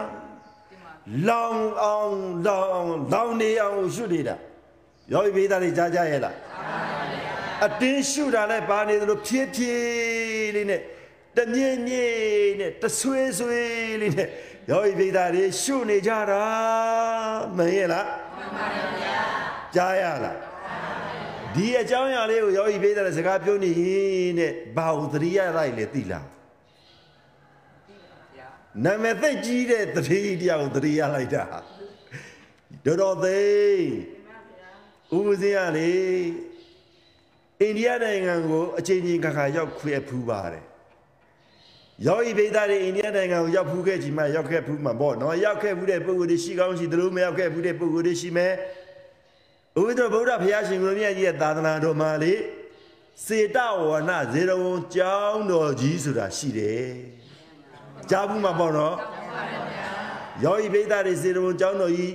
[1.28, 4.36] လောင်အောင်လောင်အောင်လောင်နေအောင်ရှုနေတာ
[5.12, 6.36] ယောဂီပိသားတွေကြားကြရဲ့လား
[7.66, 10.82] အတင်းရှုတာနဲ့ပါနေသလိုဖြည်းဖြည်းလေးနဲ့
[11.38, 14.28] တမြင့်မြင့်နဲ့တဆွေးဆွေးလေးနဲ့
[14.70, 16.44] ယောဂီပိသားတွေရှုနေကြတာ
[17.58, 19.18] မင်းရဲ့လားမှန်ပါဗျာ
[19.76, 20.38] ကြားရလား
[21.56, 26.28] ဒီအကြောင်းအရာလေးကိုယောဂီပိသားတွေစကားပြောနေရင်တဲ့ဘာဝသတိရလိုက်လေသိလား
[28.84, 31.44] နာမည်သိကြီးတဲ့တတိတရားကိုတတိရလိုက်တာ
[32.86, 33.40] တော်တော်သိ
[35.18, 35.94] ဥပဇင်းရလေ
[37.62, 40.69] အိန္ဒိယနိုင်ငံကိုအချိန်ချင်းခါခါရောက်ခွေဖူးပါတယ်
[42.06, 48.54] ယောဂီဘိသားတွေအိန္ဒိယနိုင်ငံကိုရောက်ဖူးခဲ့ကြမှရောက်ခဲ့ဖူးမှာပေါ့နော်ရောက်ခဲ့ဖူးတဲ့ပုဂ္ဂိုလ်တွေရှိကောင်းရှိသလိုမရောက်ခဲ့ဖူးတဲ့ပုဂ္ဂိုလ်တွေရှိမယ်
[49.80, 52.34] ဥပဒေဗုဒ္ဓဘုရားရှင်ကိုမြတ်ကြီးရဲ့သာသနာတော်မှာလေ
[53.26, 56.86] စေတဝနဇေရဝံကျောင်းတော်ကြီးဆိုတာရှိတယ်
[58.10, 58.96] ကြားဘူးမှာပေါ့နော်
[60.44, 62.14] ယောဂီပိဋကတွေဇေရဝံကျောင်းတော်ကြီး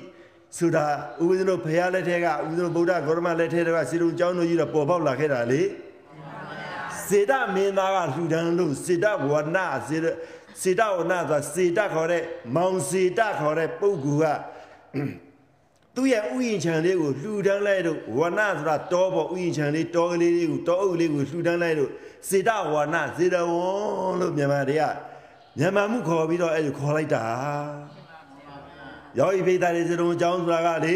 [0.59, 0.85] ဆိုတာ
[1.23, 5.63] ဥပဒေတို့ဖရာလက်ထက်ကဥပဒေတို့ဗုဒ္ဓဂေါရမလက်ထက်ကဇေရဝံကျောင်းတော်ကြီးတော့ပေါ်ပေါက်လာခဲ့တာလေ
[7.09, 9.97] စေတမင်းသားကလှူဒန်းလို့စေတဝနဇေ
[10.63, 12.23] စေတဝနဆိုတာစေတခေါ်တဲ့
[12.55, 14.39] မောင်စေတခေါ်တဲ့ပုဂ္ဂိုလ်က
[15.95, 21.91] သူ့ရဲ့ဥယျာဉ်ခြံလေးကိုလှူဒန်းလိုက်တော့ဝနဆိုတာတောပေါ်ဥယျာဉ်ခြံလေးတောကလေးလေးကိုတောအုပ်လေးကိုလှူဒန်းလိုက်တော့
[22.29, 23.69] စေတဝနစေတဝံ
[24.21, 24.85] လို့မြန်မာတွေက
[25.59, 27.25] မြန်မာမှုခေါ်ပြီးတော့အဲ့လိုခေါ်လိုက်တာ
[29.19, 30.95] ယောဂီဖိသားတွေစေတဝံအကြောင်းဆိုတာကလေ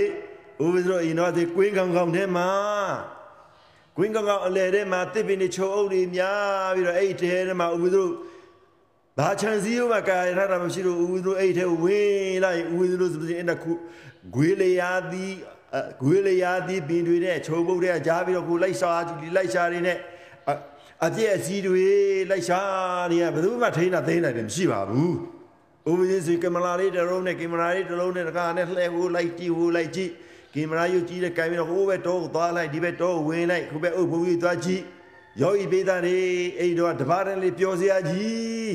[0.64, 2.48] ဥပ္ပဇ္ဇရောအိနောတိကွင်းကောင်ကောင်ထဲမှာ
[4.00, 8.08] ကွင်းကောင်ကောင်အလဲထဲမှာတစ်ပင်တွေချုံအုပ်တွေများပြီးတော့အဲ့ဒီထဲမှာဥပ္ပဇ္ဇရော
[9.18, 13.72] ဘာချန်စည်းရောမှာကာရထတာမရှိတော့ဥပ္ပဇ္ဇရောအဲ့ဒီထဲဝင်လိုက်ဥပ္ပဇ္ဇရောဆိုရင်အဲ့ဒါခု
[14.34, 15.34] ဂွေလျာသည်
[16.02, 19.98] ဂွေလျာသည်ပင်တွေနဲ့ခြုံပုတ်တဲ့ကြားပြီးတော့ကိုလိုက်ရှာကြည့်လိုက်ရှာနေနဲ့
[21.04, 21.86] အပြည့်အစည်းတွေ
[22.30, 22.60] လိုက်ရှာ
[23.12, 25.14] နေရဘယ်သူမှထိန်းတာသိနေတာမရှိပါဘူး
[25.90, 30.12] ဥပဒေစီကင်မရာလေးတစ်လုံးနဲ့ကင်မရာလေးတစ်လုံးနဲ့တကားနဲ့လှည့်ဟိုလိုက်ကြည့်ဟိုလိုက်ကြည့်
[30.54, 34.82] ကင်မရာယူကြည့်တဲ့ကင်ပြီးတော့ဟိုဘက်တော့သွားလိုက်ဒီဘက်တော့ဝင်လိုက်ခုဘက်အုပ်ဘုံကြီးသွားကြည့်
[35.40, 36.18] ယောဂီပေးသားတွေ
[36.58, 38.74] အဲ့တော့တပါးတည်းလေးပြောစရာကြီး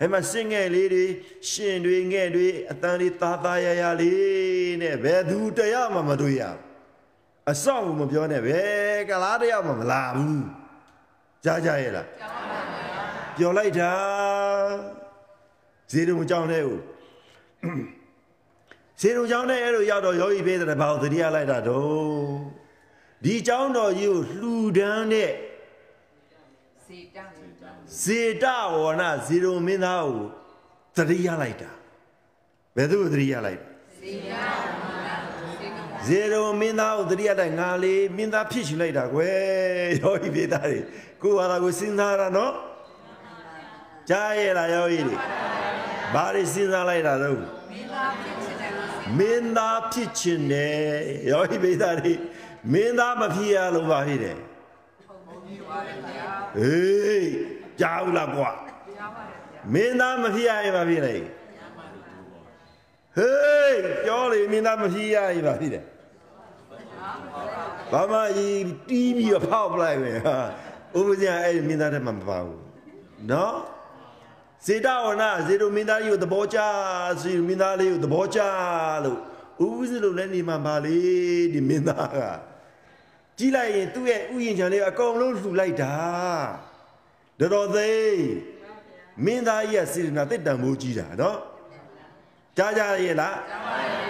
[0.00, 1.04] အဲ့မှာစင်ငယ်လေးတွေ
[1.50, 6.42] ရှင်တွေငဲ့တွေအတန်လေးသားသားရရလေးနဲ့ဘယ်သူတရားမှမတွေ့ရ
[7.50, 10.44] အဆောက်မပြောနဲ့ဘယ်ကလားတရားမှမလာဘူး
[11.44, 12.60] ကြားကြရဲ့လားကြားပါပါ
[13.36, 13.92] ပြောလိုက်တာ
[15.90, 16.78] ဇေရုံကြောင်းတဲ့ဦး
[19.00, 22.26] ဇေရုံကြောင်းတဲ့အဲ့လိုရောက်တော့ယောဂီပေးတဲ့ဘာကိုသတိရလိုက်တာတော့
[23.24, 25.32] ဒီကြောင်းတော်ကြီးကိုလှူဒန်းတဲ့
[26.86, 27.18] စေတ
[28.02, 30.20] ဇေတဝရဏဇေရုံမင်းသားကို
[30.96, 31.70] သတိရလိုက်တာ
[32.76, 33.60] ဘယ်သူကိုသတိရလိုက်
[33.98, 34.34] ဇေတ
[36.06, 40.80] ဇေရုံမင်းသားကိုသတိရတဲ့ငါလေးမင်းသားဖြစ်ရှင်လိုက်တာကွယ်ယောဂီပေးသားတွေ
[41.22, 42.52] ကိုဟာလာကိုစဉ်းစားရနော်
[44.10, 45.16] ကြားရလားယောဂီတွေ
[46.14, 47.40] ဘာတွေစဉ်းစားလိုက်တာတော့မ
[47.78, 48.45] င်းသားဖြစ်
[50.18, 50.80] ခြင်းတယ်
[51.30, 52.12] ယောဂီပေးသားတွေ
[52.72, 54.36] မင်းသားမဖြစ်ရလို့ပါဖြစ်တယ်
[56.56, 57.30] ဟေး
[57.80, 58.50] ကြားဘူးလားကွာ
[59.74, 61.14] မင်းသားမဖြစ်ရရင်ဘာဖြစ်လဲ
[63.16, 65.84] ဟေးပြောလေမင်းသားမဖြစ်ရရင်ဘာဖြစ်တယ်
[67.92, 70.36] ဘာမှကြီးတီးပြီးဖောက်ပလိုက်မယ်ဟာ
[70.98, 72.60] ဥပဇင်အဲ့မင်းသားတည်းမှမပါဘူး
[73.30, 73.56] နော်
[74.64, 76.58] စေတဝနာဇေတုမင်းသားကြီးကိုသဘောကျ
[77.20, 78.40] စီမင်းသားလေးကိုသဘောကျ
[79.04, 79.18] လို့
[79.64, 80.98] ဥပဇင်လို့လည်းနေမှာပါလေ
[81.52, 82.18] ဒီမင်းသားက
[83.38, 85.94] ကြည့်လိုက်ရင်သူ့ရဲ့ဥယျာဉ်ခြံလေးအကုန်လုံးလှူလိုက်တာ
[87.38, 88.20] တော်တော်သေး
[89.24, 91.38] မင်းသားကြီးကစေတနာတစ်တန်မိုးကြီးတာနော်
[92.56, 94.06] ကြားကြရဲ့လားကြားပါရဲ့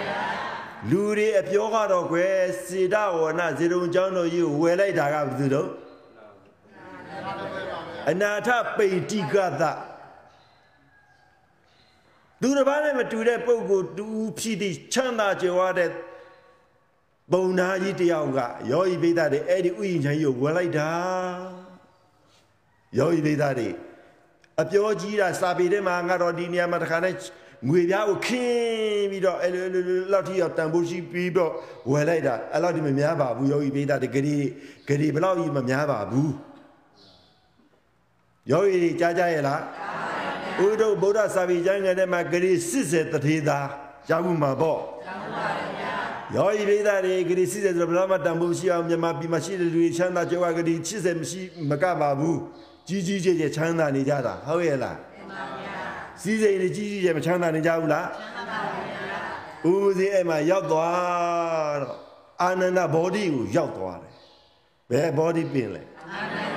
[0.89, 2.35] လူတွေအပြောကတော့ကွယ်
[2.65, 5.69] စေတဝနာဇေတုံကျောင်းတော်ကြီးကိုဝယ်လိုက်တာကဘယ်သူတော့
[8.09, 9.63] အနာထပိတိကသ
[12.41, 14.07] သူတစ်ပါးနဲ့မတူတဲ့ပုဂ္ဂိုလ်တူ
[14.39, 15.89] ဖြစ်သည့်ချမ်းသာကြွားတဲ့
[17.31, 18.39] ပုံနာကြီးတယောက်က
[18.71, 20.91] ယောဂီပိသတွေအဲ့ဒီဥယျာဉ်ချမ်းကြီးကိုဝယ်လိုက်တာ
[22.97, 23.69] ယောဂီပိသတွေ
[24.61, 27.13] အပြောကြီးတာစာပေထဲမှာငါတော့ဒီနေရာမှာတခါနဲ့
[27.69, 29.63] ငွေပြားကိုခင်းပြီးတော့အဲ့လို
[30.11, 31.51] လောက်ထိရောက်တန်ဖိုးရှိပြီးတော့
[31.91, 34.37] ဝယ်လိုက်တာအဲ့လောက်ဒီမများပါဘူးယောဂီပိသတွေဂရီ
[34.87, 36.33] ဂရီဘလောက်ကြီးမများပါဘူး
[38.51, 39.61] ယောဂီကြားကြရဲ့လား
[40.65, 43.59] ဥဒုဗုဒ္ဓစာပေကျမ်းငယ်ထဲမှာဂရီ80တထေသာ
[44.09, 44.79] ရောက်မှာပေါ့
[46.35, 52.39] ယောဂီပိသတွေဂရီ80ဆိုတော့ဘယ်တော့မှတန်ဖိုးရှိအောင်မြန်မာပြည်မှာရှိတဲ့လူတွေချမ်းသာကြွားဂရီ80မရှိမကပါဘူး
[52.87, 54.97] ကြီးကြီးကျယ်ကျယ်ချမ်းသာနေကြတာဟုတ်ရဲ့လား
[56.21, 59.21] စီးစိမ်တွေကြီးကြီးကျယ်မချမ်းသာနေကြဘူးလားချမ်းသာပါဗျာ
[59.71, 61.97] ဦးစင်းအဲ့မှာရောက်သွားတော့
[62.41, 64.13] အာနန္ဒဘောဓိကိုရောက်သွားတယ်
[64.91, 66.56] ဘယ်ဘောဓိပင်လဲအာနန္ဒဘောဓိပ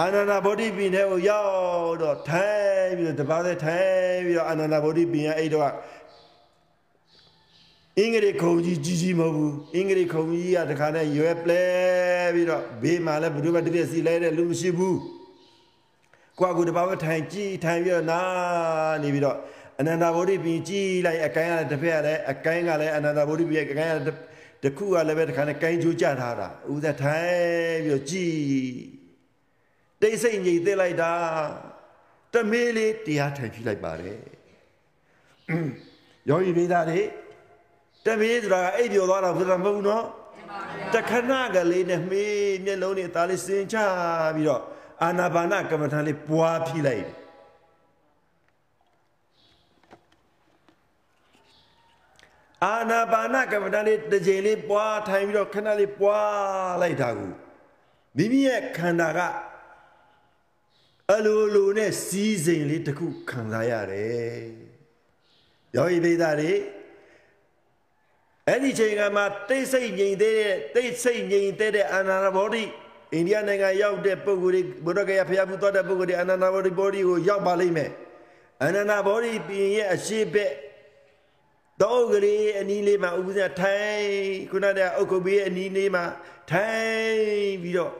[0.00, 5.70] အာနန္ဒဘောဓိပင်ထဲကိုရောက်တော့ထိုင်ပြီးတော့တပါးသေးထိုင်ပြီးတော့အာနန္ဒဘောဓိပင်ရဲ့အဲ့တော့
[7.98, 11.64] အင်္ဂရိခုံကြီးကြီးကြီးမဟုတ်ဘူးအင်္ဂရိခုံကြီးကတခါနဲ့ရွယ်ပလဲ
[12.34, 14.98] ပြီးတော့ဘေးမှာလည်းဘယ်သူမှတပြည့်စီလဲတဲ့လူမရှိဘူး
[16.38, 18.20] ကိုကကိုတပါးပဲထိုင်ကြည့်ထိုင်ပြီးတော့နာ
[19.02, 19.36] နေပြီးတော့
[19.78, 24.04] အနန္တဗောဓိပင်ကြည့်လိုက်အကိုင်းကလည်းတစ်ဖက်ကလည်းအကိုင်းကလည်းအနန္တဗောဓိပင်အကိုင်းကလည်း
[24.62, 28.95] တခုကလည်းပဲတခါနဲ့ကိုင်းကျိုးကြထားတာဥဒထိုင်ပြီးတော့ကြည့်
[30.02, 31.12] တိတ်ဆိတ်ငြိမ်သိလိုက်တာ
[32.32, 34.18] တမေးလေးတရားထိုင်ပြလိုက်ပါတယ်
[36.28, 37.00] ယောဂီမိသားတွေ
[38.06, 40.04] တမေးဆိုတာအိပ်ပျော်သွားတာဘုရားမဟုတ်ဘူးနော်
[40.94, 43.76] တခဏကလေးနဲ့မေးမျက်လုံးနဲ့သားလေးစင်ချ
[44.36, 44.62] ပြီးတော့
[45.02, 47.06] အာနာပါနကမ္မထာလေးပွားဖိလိုက်
[52.64, 57.32] အာနာပါနကမ္မထာလေးတစ်ချိန်လေးပွားထိုင်ပြီးတော့ခဏလေးပွားလိုက်တာကို
[58.16, 59.20] မိမိရဲ့ခန္ဓာက
[61.14, 64.40] အလိုလိုနဲ့စီးစိမ်လေးတစ်ခုခံစားရတယ်
[65.74, 66.52] ယောဂီပိသတွေ
[68.46, 72.64] အဲ့ဒီချိန်ကမှတိတ်ဆိတ်ငြိမ်သေးတဲ့တိတ်ဆိတ်ငြိမ်သေးတဲ့အာနာဘောဓိ
[73.12, 77.90] အိန္ဒိယနိုင်ငံရောက်တဲ့ပုဂ္ဂိုလ်တွေဘုရားကရဖျားဘူးသွားတဲ့ပုဂ္ဂိုလ်တွေအာနာဘောဓိဘောဓိကိုရောက်ပါလိမ့်မယ်
[78.62, 80.52] အာနာဘောဓိပြင်ရဲ့အရှိဘက်
[81.82, 84.06] တော့ကလေးအနီးလေးမှာဥပဇာထိုင်
[84.50, 86.04] ခုနကအုတ်ကုတ်ဘေးအနီးလေးမှာ
[86.50, 87.92] ထိုင်ပြီးတော့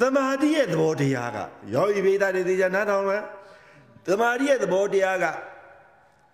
[0.00, 1.38] သမာဓိရဲ့သဘောတရားက
[1.74, 3.24] ယောဂီဘိဒတွေသိကြနားထောင်လား
[4.06, 5.26] သမာဓိရဲ့သဘောတရားက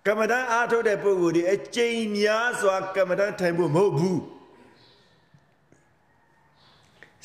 [0.07, 4.21] ကမ္မဋ္ဌာန်းအားထုတ်တဲ့ပုဂ္ဂိုလ်ဒီအကျဉ်းများစွာကမ္မဋ္ဌာန်းထိုင်ဖို့မဟုတ်ဘူး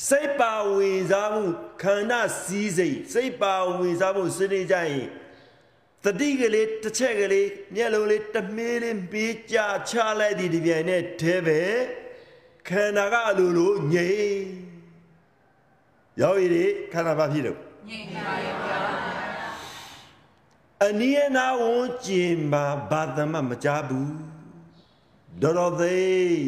[0.09, 1.45] စိတ်ပါဝင်စားမှု
[1.83, 5.07] ခန္ဓာစည်းစိမ်စိတ်ပါဝင်စားမှုစနေကြရင်
[6.05, 9.57] တတိကလေးတစ်ချက်ကလေးမျက်လုံးလေးတမင်းလေးပေးကြ
[9.91, 11.61] ချလိုက်သည်ဒီပြန်နဲ့တဲပဲ
[12.69, 14.68] ခန္ဓာကအလိုလိုငြိမ်
[16.21, 17.59] ယောဂီတွေခန္ဓာဘာဖြစ်လို့
[17.89, 18.79] ငြိမ်ပါရဲ့ဗျာ
[20.87, 24.13] အနိယနာဝန်းကျင်မှာဘာသမမကြဘူး
[25.43, 26.39] တော်တော်သေး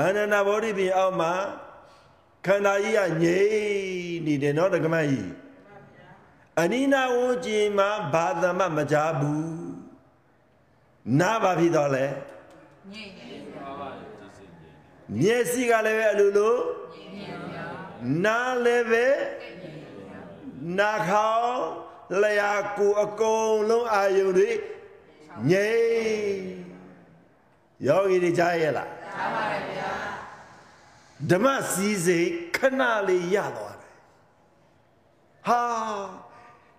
[0.00, 1.32] အနန္တဘောဓိပြင်အောက်မှာ
[2.46, 5.28] ခန္ဓာကြီးကငြိမ်နေတယ်နော်တက္ကမကြီး
[6.60, 9.50] အနိနာဝန်းကျင်မှာဘာသမမကြဘူး
[11.20, 12.06] နာဘာဖြစ်တော့လဲ
[12.92, 13.10] ငြိမ်
[15.20, 16.56] မျက်စိကလည်းပဲအလိုလို
[18.24, 19.06] နားလည်းပဲ
[20.78, 21.64] နာခေါင်း
[22.22, 24.50] လျာကိုအကုန်လုံးအာယုန်တွေ
[25.50, 26.38] ငြိမ်
[27.86, 29.92] ယောဂီတွေကြားရလားကြားပါတယ်ဗျာ
[31.30, 33.92] ဓမ္မစည်းစိမ်ခဏလေးရသွားတယ်
[35.48, 35.62] ဟာ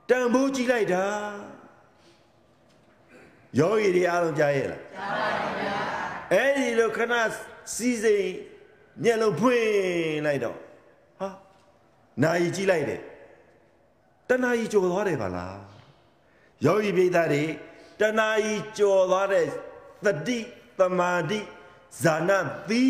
[0.09, 1.05] တန်ဖိုးကြည့်လိုက်တာ
[3.59, 5.80] ယောဂီတွေအားလုံးကြားရလားကြားပါတယ်ဗျာ
[6.34, 7.13] အဲ့ဒီလိုခဏ
[7.75, 8.30] စီးစိမ်
[9.03, 9.67] မျက်လုံးဖွင့်
[10.25, 10.66] လိုက်တော့ဟာ
[12.24, 13.01] နာယီကြည့်လိုက်တယ်
[14.30, 15.57] တဏှာကြီးကြော်သွားတယ်ပါလား
[16.65, 17.43] ယောဂီပိသတွေ
[17.99, 19.45] တဏှာကြီးကြော်သွားတဲ့
[20.05, 20.39] တတိ
[20.80, 21.39] တမာတိ
[22.01, 22.39] ဇာနာ
[22.70, 22.86] သီ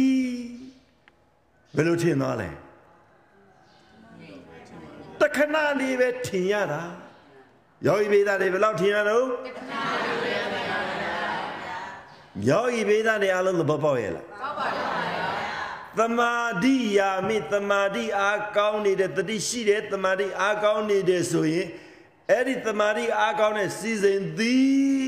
[1.75, 2.49] ဘယ်လိုထင်သွားလဲ
[5.21, 6.81] တခဏလေးပဲထင်ရတာ
[7.85, 9.73] ယောဂီပိသတွေဘယ်လောက်ထင်ရတော့တခဏ
[10.03, 11.77] လေးပဲထင်ရတာ
[12.49, 14.86] ယောဂီပိသတွေအလုံးသဘောပေါက်ရဲ့လားပေါက်ပါ
[15.99, 16.33] သမာ
[16.63, 21.67] ဓိယာမိသမာဓိအားကောင်းနေတဲ့တတိရှိတဲ့သမာဓိအားကောင်းနေတဲ့ဆိုရင်
[22.31, 25.07] အဲ့ဒီသမာဓိအားကောင်းတဲ့စီစဉ်သည်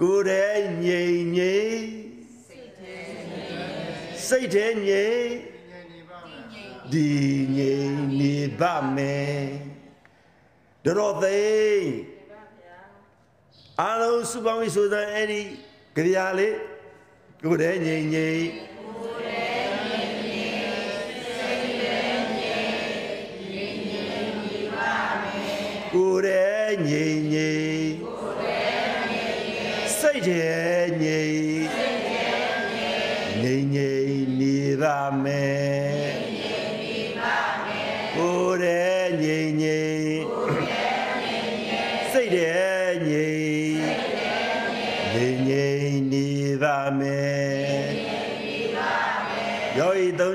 [0.00, 1.80] ကိုယ်ရဲ့ငြိမ်ငြိမ်
[4.28, 5.28] စိတ်ထဲငြိမ်
[6.92, 7.10] ဒီ
[7.56, 9.42] ငြိမ်နေပါမယ်
[10.84, 11.86] တော်သေး
[13.80, 15.40] အားလုံးစုပေါင်းပြီးဆိုတဲ့အဲ့ဒီ
[15.96, 16.56] ကြပြာလေး
[17.44, 18.75] ကိုယ်ရဲ့ငြိမ်ငြိမ်
[25.92, 27.90] ကိုယ်ရဲ့ငြိမ်ငြိမ်
[29.98, 31.35] စိတ်ရဲ့ငြိမ်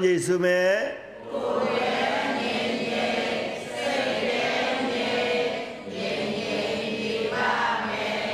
[0.01, 0.77] ယောဂီသုံးချိန်စုမယ်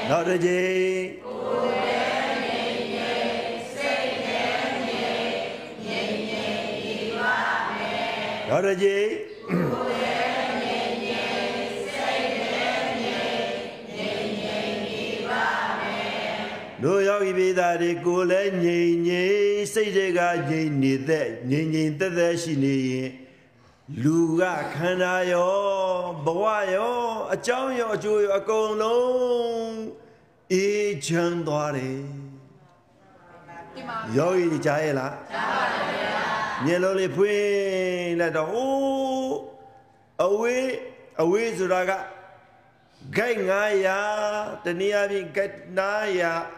[0.10, 5.40] နောက်တစ်ကြိမ်ကိုယ်ရဲ့ငြိမ်ငြိမ်စိတ်ရဲ့ငြိမ်
[5.86, 7.38] ငြိမ်ငြိမ်ဒီပါ
[7.76, 8.12] မယ်
[8.50, 9.10] နောက်တစ်ကြိမ်
[9.72, 11.50] ကိုယ်ရဲ့ငြိမ်ငြိမ်
[11.86, 13.42] စိတ်ရဲ့ငြိမ်
[13.96, 15.48] ငြိမ်ငြိမ်ဒီပါ
[15.80, 16.38] မယ်
[16.84, 23.10] တို့ယောဂီပိသားတွေကိုယ်လည်းငြိမ်ငြိမ် စိတ်တွေကငြိမ်နေတဲ့ငြိမ်ငြိမ်သက်သက်ရှိနေရင်
[24.04, 24.42] လူက
[24.74, 25.58] ခန္ဓာရော
[26.26, 26.44] ဘဝ
[26.76, 27.00] ရော
[27.34, 29.78] အကြောင်းရောအကျိုးရောအကုန်လုံး
[30.54, 32.00] အေးချမ်းသွားတယ်
[34.18, 36.26] ယောဂီကြားရဲ့လားကြားပါတယ်ဗျာ
[36.66, 37.48] မျက်လုံးလေးဖွင့်
[38.20, 39.34] လိုက်တော့အိုး
[40.24, 40.68] အဝေး
[41.22, 41.92] အဝေးဆိုတာက
[43.18, 43.40] ဂိုက်
[44.02, 46.57] 900တနည်းအားဖြင့်ဂိုက်900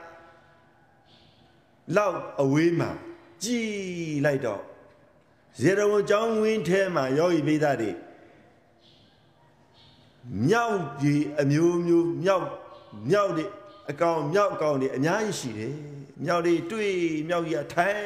[1.98, 2.90] လောက်အဝေးမှာ
[3.44, 3.70] ကြည်
[4.26, 4.62] လိုက်တော့
[5.60, 7.92] ဇေရဝံကျောင်းဝင်းထဲမှာယောဂီပိသတွေ
[10.48, 12.46] မြောက်ကြီးအမျိုးမျိုးမြောက်
[13.10, 13.46] မြောက်တွေ
[13.92, 15.74] အကောင်မြောက်အကောင်တွေအများကြီးရှိတယ်
[16.26, 16.94] မြောက်တွေတွေ့
[17.30, 18.02] မြောက်ကြီးအထိုင်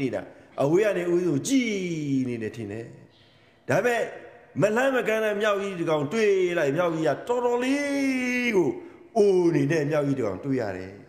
[0.00, 0.22] နေတာ
[0.62, 1.68] အဝေးကနေဦးကိုကြည်
[2.28, 2.86] နေတယ်ထင်တယ်
[3.68, 4.02] ဒါပေမဲ့
[4.60, 8.68] မလန်းမကန်းတဲ့မြောက်ကြီးဒီကောင်တွေ့လိုက်မြောက်ကြီးကတော်တော်လေးကို
[9.16, 11.03] အိုးနေတဲ့မြောက်ကြီးဒီကောင်တွေ့ရတယ်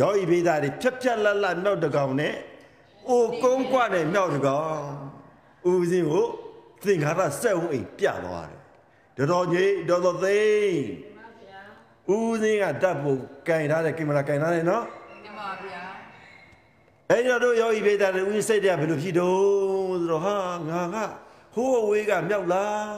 [0.06, 2.34] ောဂီပိသတွေဖြက်ဖြက်လက်လက်မြောက်တကောင်နဲ့
[3.08, 4.82] အိုကုန်းကွနဲ့မြောက်တကောင်
[5.70, 6.26] ဦးစင်းကို
[6.84, 8.58] သင်္ခါရစက်ဝအိမ်ပြသွားတယ်
[9.18, 10.82] တော်တော်ကြီးတော်တော်သိန်း
[12.14, 14.84] ဦးစင်းကတတ်ဖို့ကင်ထားတယ်ကင်မရာကင်ထားတယ်နော်
[15.24, 15.82] တင်ပါဗျာ
[17.10, 20.36] အဲ့တော့တို့ယောဂီပိဒါတွေဦးစိတ်တွေကဘယ်လိုဖြစ်တော့ဆိုတော့ဟာ
[20.68, 20.96] ငါက
[21.54, 22.92] ဟိုးအဝေးကမြောက်လား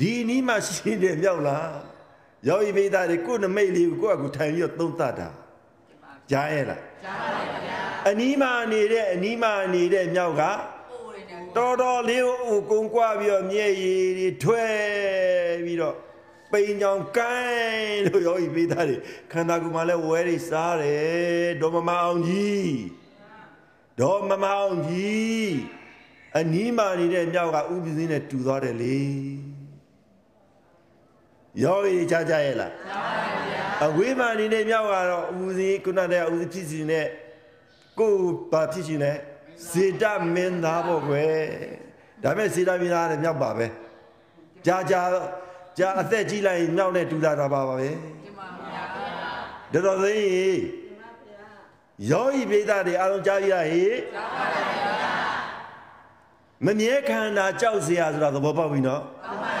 [0.00, 1.70] ဒီနီးမှရှိတယ်မြောက်လား
[2.48, 5.28] ယောဂီပိဒါတွေကိုယ်နမိတ်လေးကိုကိုယ့်အကူထိုင်ပြီးတော့သုံးသပ်တာ
[6.30, 14.74] ကြားရဲ့လားကြားပါဗျာအနီးမှနေတဲ့အနီးမှနေတဲ့မြောက်ကအိုးရနေတော်တော်လေးကိုအိုကုန်းကွာပြီးတော့မျက်ရည်တွေထွက်
[15.64, 15.96] ပြီးတော့
[16.52, 18.96] ပိန်ကြောင်ကိုင်းလို့ယောဂီပိဒါတွေ
[19.32, 22.72] ခန္ဓာကိုယ်မှာလည်းဝဲတွေစားတယ်ဒေါ်မမအောင်ကြီး
[24.00, 25.52] ဒေါ်မမအောင်ကြီး
[26.38, 29.00] အနီးမှနေတဲ့မြောက်ကဥပ္ပဇင်းနဲ့တူသွားတယ်လေ
[31.62, 33.31] ယောဂီတွေကြားကြရဲ့လားကြားပါဗျာ
[33.85, 37.07] အဝေးမှနေတဲ့မြောက်ကတော့ဥပ္ပဇင်းခုနတည်းကဥပ္ပဇင်းဖြစ်စီနဲ့
[37.99, 38.21] ကိုယ်
[38.51, 39.13] ဘာဖြစ်ရှင်လဲ
[39.69, 41.37] စေတမင်းသားပေါ့ကွယ်
[42.23, 43.65] ဒါမဲ့စေတမင်းသားလည်းမြောက်ပါပဲ
[44.65, 45.01] ကြာကြာ
[45.77, 47.97] ကြာအသက်ကြီးလိုက်ရင်မြောက်နဲ့တူလာတာပါပါပဲ တင်
[48.37, 48.83] ပါဗျာ
[49.73, 50.59] တော်တော်သိရင်
[52.11, 53.83] ယောဤပိသတွေအလုံးကြားရဟေ
[54.13, 55.17] ကြားပါဗျာ
[56.65, 59.60] မမြဲခန္ဓာကြောက်เสียဆိုတာသဘောပေါက်ပြီနော် ဟုတ်ပါဗ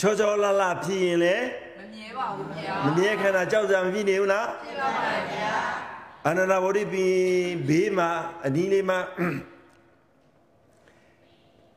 [0.00, 1.36] ချောချောလာလာဖြစ်ရင်လေ
[1.78, 5.54] မမြဲပါဘူးဗျာမမြဲခန္ဓာကြောက်စရာမဖြစ်နေဘူးလားဖြစ်ပါပါဗျာ
[6.26, 7.14] အနန္တဗောဓိပင်
[7.68, 8.10] ဘေးမှာ
[8.44, 8.98] အနီးလေးမှာ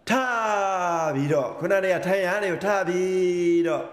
[0.09, 3.83] ထားပြီးတော့ခုနတည်းကထိုင်ရနေကိုထားပြီးတော့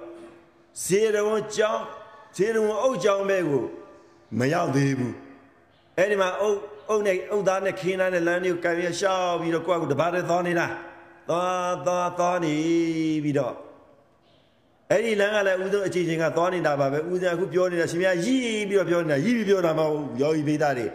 [0.84, 1.84] ဇေရဝကြောင်း
[2.36, 3.64] ဇေရဝအုတ်ကြောင်းပဲကို
[4.38, 5.14] မရောက်သေးဘူး
[5.96, 6.58] အဲ့ဒီမှာအုတ်
[6.88, 10.66] အုတ်နဲ့အုတ်သားနဲ့ခင်းသားနဲ့လမ်းလေးကိုကံရရှောက်ပြီးတော့ကိုယ့်ကိုတပါးတည်းသွားနေတာ
[11.28, 12.54] သွားသွားသွားနေ
[13.24, 13.54] ပြီးတော့
[14.92, 20.86] အဲ့ဒီလမ်းကလည်းဦးဆုံးအချိန်ချင်းကသွားနေတာပါပဲဦးဆုံးအခုပြောနေတာရှင်မရရီးပြီးတော့ပြောနေတာရီးပြီးပြောတာမဟုတ်ဘူးယောဂီပိသားတွေ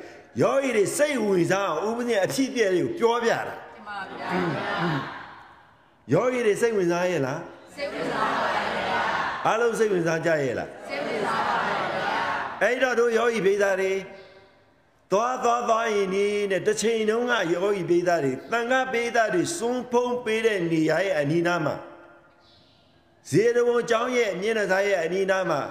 [0.41, 4.27] ယောဂီတွေစိတ်ဝင်စားအောင်ဦးပင်းအဖြစ်ပြည့်တွေကိုပြောပြတာတင်ပါဗျာ
[6.13, 7.39] ယောဂီတွေစိတ်ဝင်စားရဲ့လား
[7.75, 9.01] စိတ်ဝင်စားပါဗျာ
[9.45, 12.17] အားလုံးစိတ်ဝင်စားကြရဲ့လားစိတ်ဝင်စားပါဗျာ
[12.61, 13.93] အဲ့တော့တို့ယောဂီပိသားတွေ
[15.11, 21.75] သွားသွားသွားရင်ဒီနဲ့တစ်ချိန်တုန်းကယောဂီပိသားတွေတန်ခါပိသားတွေစွန်းဖုံးပေးတဲ့နေရာရဲ့အနီးနားမှာ
[23.29, 25.61] ဇေရဝံကျောင်းရဲ့မျက်နှာသားရဲ့အနီးနားမှာ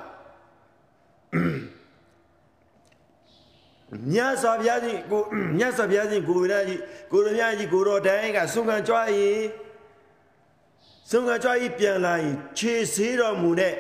[4.13, 5.23] မြတ်စွာဘုရားကြီးကို
[5.59, 6.81] မြတ်စွာဘုရားကြီးကိုရကြီး
[7.13, 9.43] ကိုရမြကြီးကိုတော်တိုင်းကဆုံးခံကြွားရင်
[11.11, 13.75] ဆုံးခံကြွားရင်ပြန်လာရင်ခြေဆေးတော်မူတဲ့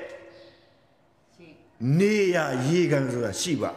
[1.36, 1.54] ရှင်
[1.98, 3.70] နေရရေကန်ဆိုတာရှိပါ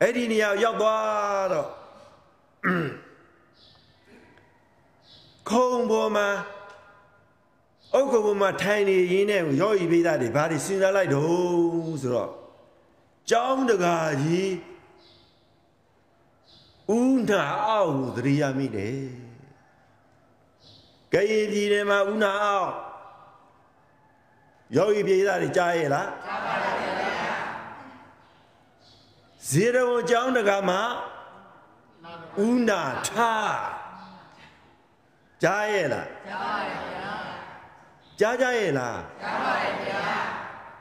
[0.00, 1.68] အဲ့ဒီနေရာရောက်သွားတော့
[5.48, 6.28] ခုံပေါ်မှာ
[7.94, 12.30] အုတ်ကုံပေါ်မှာထိုင်နေရင်းနဲ့ရောဤပိသားတွေဘာတွေစဉ်းစားလိုက်တော့ဆိုတော့
[13.30, 14.52] ကျောင်းတကာကြီး
[16.96, 19.00] ဦးနာအောက်ကိုသတိရမိတယ်
[21.12, 22.72] ကရင်ပြည်ထဲမှာဦးနာအောက်
[24.76, 26.72] ယောဂီပြေးသားတွေကြားရဲ့လားကြားပါဗျာ
[29.48, 30.80] ဇေရဝံကျောင်းတကာမှာ
[32.46, 33.10] ဦးနာထ
[35.42, 37.01] ကြားရဲ့လားကြားပါဗျာ
[38.20, 39.54] ကြားကြရဲ့လားကြားပါ
[39.84, 40.04] ဗျာ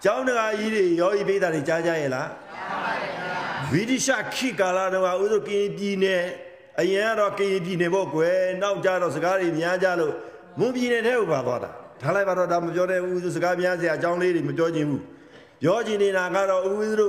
[0.04, 3.40] ကျောင်းတကာကြီးတွေယောဂီပိသားတွေကြားကြရဲ့လားကြားပါဗျာ
[3.72, 6.24] ဗိဒိရှခိကာလာတော့ဥဒုကင်းပြည်နယ်
[6.80, 10.14] အရင်ကတော့ကင်းပြည်နယ်ပေါ့ကွယ်နောက်ကြတော့စကားတွေများကြလို့
[10.60, 11.72] မွန်ပြည်နယ်ထဲကိုပါသွားတာ
[12.02, 15.04] ထားလိုက်ပါတော့ဒါမပြောတဲ့ဥဒုစကားများစရာအကြောင်းလေးတွေမပြောချင်ဘူး
[15.62, 17.08] ပြောချင်နေတာကတော့ဥဒု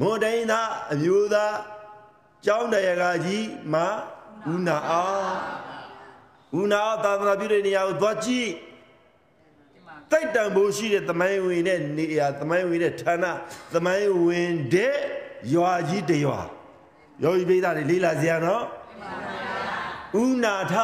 [0.00, 1.54] မွန်တိုင်းသားအမျိုးသား
[2.46, 3.86] ကျောင်းတရားကကြီးမှာ
[4.52, 5.34] ဦးနာအောင်
[6.60, 8.48] ဦးနာအောင်သာသနာပြုတဲ့နေရာကိုသွားကြည့်
[10.12, 13.24] တင်ပါတိုက်တံဖို့ရှိတဲ့သမိုင်းဝင်တဲ့နေရာသမိုင်းဝင်တဲ့ဌာန
[13.74, 14.96] သမိုင်းဝင်တဲ့
[15.54, 16.40] ရွာကြီးတစ်ရွာ
[17.22, 18.64] ယောဂီပိသားတွေလေးလာစရာနော်
[20.22, 20.74] ဥနာထ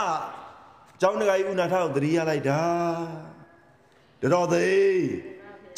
[1.00, 2.62] ကျောင်းတကာကြီးဥနာထကိုသတိရလိုက်တာ
[4.20, 5.02] တော်တော်သေး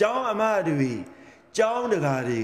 [0.01, 0.93] ကျောင်းအမတွေ
[1.57, 2.43] ကျောင်းတကာတွေ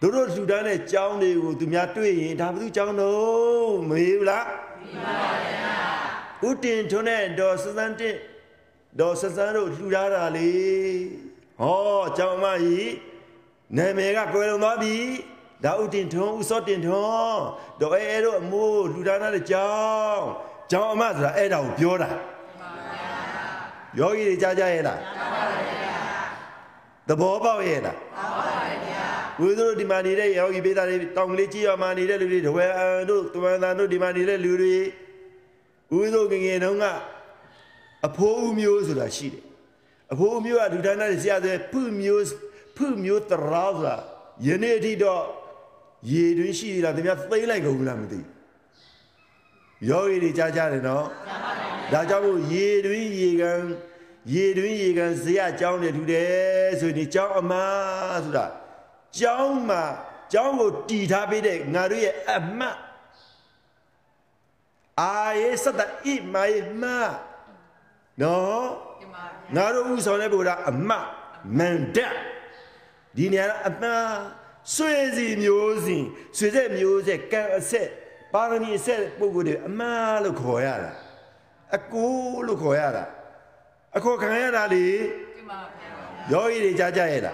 [0.00, 5.76] တို့တို့လှူဒန်းတဲ့ကျောင်းတွေကိုသူများတွေ့ရင်ဒါဘယ်သူကျောင်းတော့မမေးဘူးလားမေးပါဗျာ
[6.48, 8.16] ဥတင်ထွန်းတဲ့ဒေါ်စစန်းတင်
[8.98, 10.50] ဒေါ်စစန်းတို့လှူထားတာလေ
[11.60, 12.92] ဟောကျောင်းအမကြီး
[13.76, 14.96] နာမည်ကကွယ်လွန်သွားပြီ
[15.64, 17.42] ဒါဥတင်ထွန်းဥစောတင်ထွန်း
[17.80, 20.26] ဒေါ်အဲအဲတို့အမိုးလှူထားတဲ့ကျောင်း
[20.70, 22.08] ကျောင်းအမဆိုတာအဲ့ဒါကိုပြောတာ
[23.98, 24.98] ယောဂီတွေကြားကြရဲ့လား
[27.08, 27.96] သဘောပေါက်ရဲ့လား
[29.40, 34.76] ဝိသုတို့ဒီမှာနေတဲ့ယောဂီပေးသားတွေတောင်ကလေးကြီးရမှာနေတဲ့လူတွေတဝဲအန်တို့တဝဲတန်တို့ဒီမှာနေတဲ့လူတွေ
[35.92, 36.86] ဝိသုငယ်ငယ်တုန်းက
[38.06, 39.42] အဖိုးဦးမျိုးဆိုတာရှိတယ်
[40.12, 42.24] အဖိုးဦးမျိုးကဒုဒန်းတဲ့ဆရာတွေဖုမျိုး
[42.76, 43.96] ဖုမျိုးတရာဆိုတာ
[44.46, 45.24] ယနေ့အထိတော့
[46.12, 51.06] ရေတွင်းရှိသေးလားတမန်သိမ့်လိုက်ကုန်ဘူးလားမသိဘူးယောဂီတွေကြားကြတယ်နော်
[51.92, 53.60] ဒါကြောင့်မို့ရေတွင်းရေကန်
[54.34, 57.52] ရေတွင်းရေကန်ဇေယကြောင်းတယ်ထူတယ်ဆိုရင်ကြောင်းအမ
[58.24, 58.46] ဆိုတာ
[59.18, 59.82] ကြောင်းမှာ
[60.32, 62.78] ကြောင်းကိုတီထားပေးတဲ့ငါတို့ရဲ့အမတ်
[65.00, 65.84] အာယေစတဣ
[66.32, 66.84] မာယေမ
[68.20, 68.66] နော်
[69.00, 69.24] ဒီမှာ
[69.56, 71.06] ငါတို့ဥဆောင်တဲ့ဘုရားအမတ်
[71.58, 72.14] မန်ဒတ်
[73.16, 73.96] ဒီနေရာအသာ
[74.74, 76.04] ဆွေစီမျိုးစဉ်
[76.36, 77.88] ဆွေဆက်မျိုးဆက်ကံအဆက်
[78.32, 80.92] ပါရမီအဆက်ပုဂ္ဂိုလ်တွေအမတ်လို့ခေါ်ရတာ
[81.76, 82.14] အကို
[82.46, 83.04] လို့ခေါ်ရတာ
[83.96, 84.86] အခေါ်ခံရတာလေ
[85.36, 85.90] ဒီမှာဗျာ
[86.32, 87.32] ယောဂီတွေကြားကြရတာ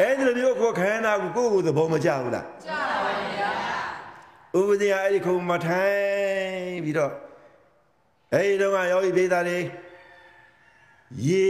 [0.00, 3.50] အဲ့ဒီလိုမျိုးအခေါ်ခံရတာကိုကိုယ့်ကိုယ်သဘောမကျဘူးလားကြားပါပါဗျာ
[4.58, 7.12] ဥပဒေအဲ့ဒီခုံမထိုင်ပြီးတော့
[8.34, 9.58] အဲ့ဒီတော့ကယောဂီပေးတာလေ
[11.26, 11.44] ရေ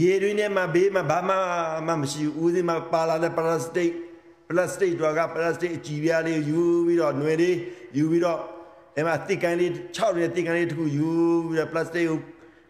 [0.00, 1.34] ရေတွင်းထဲမှာဘေးမှာဘာမှ
[1.86, 3.92] မမရှိဘူးဦးစင်းမှာပါလာတဲ့ပလတ်စတစ်
[4.48, 7.56] ပလတ်စတစ်တွေကပလတ်စတစ်အကြည့်ပြားလေးယူပြီးတော့ຫນွေလေး
[7.96, 8.40] ယူပြီးတော့
[8.96, 11.10] အဲ့မှာတစ်ကန်လေး6ရဲ့တစ်ကန်လေးတစ်ခုယူ
[11.48, 12.18] ပြီးတော့ပလတ်စတစ်ကို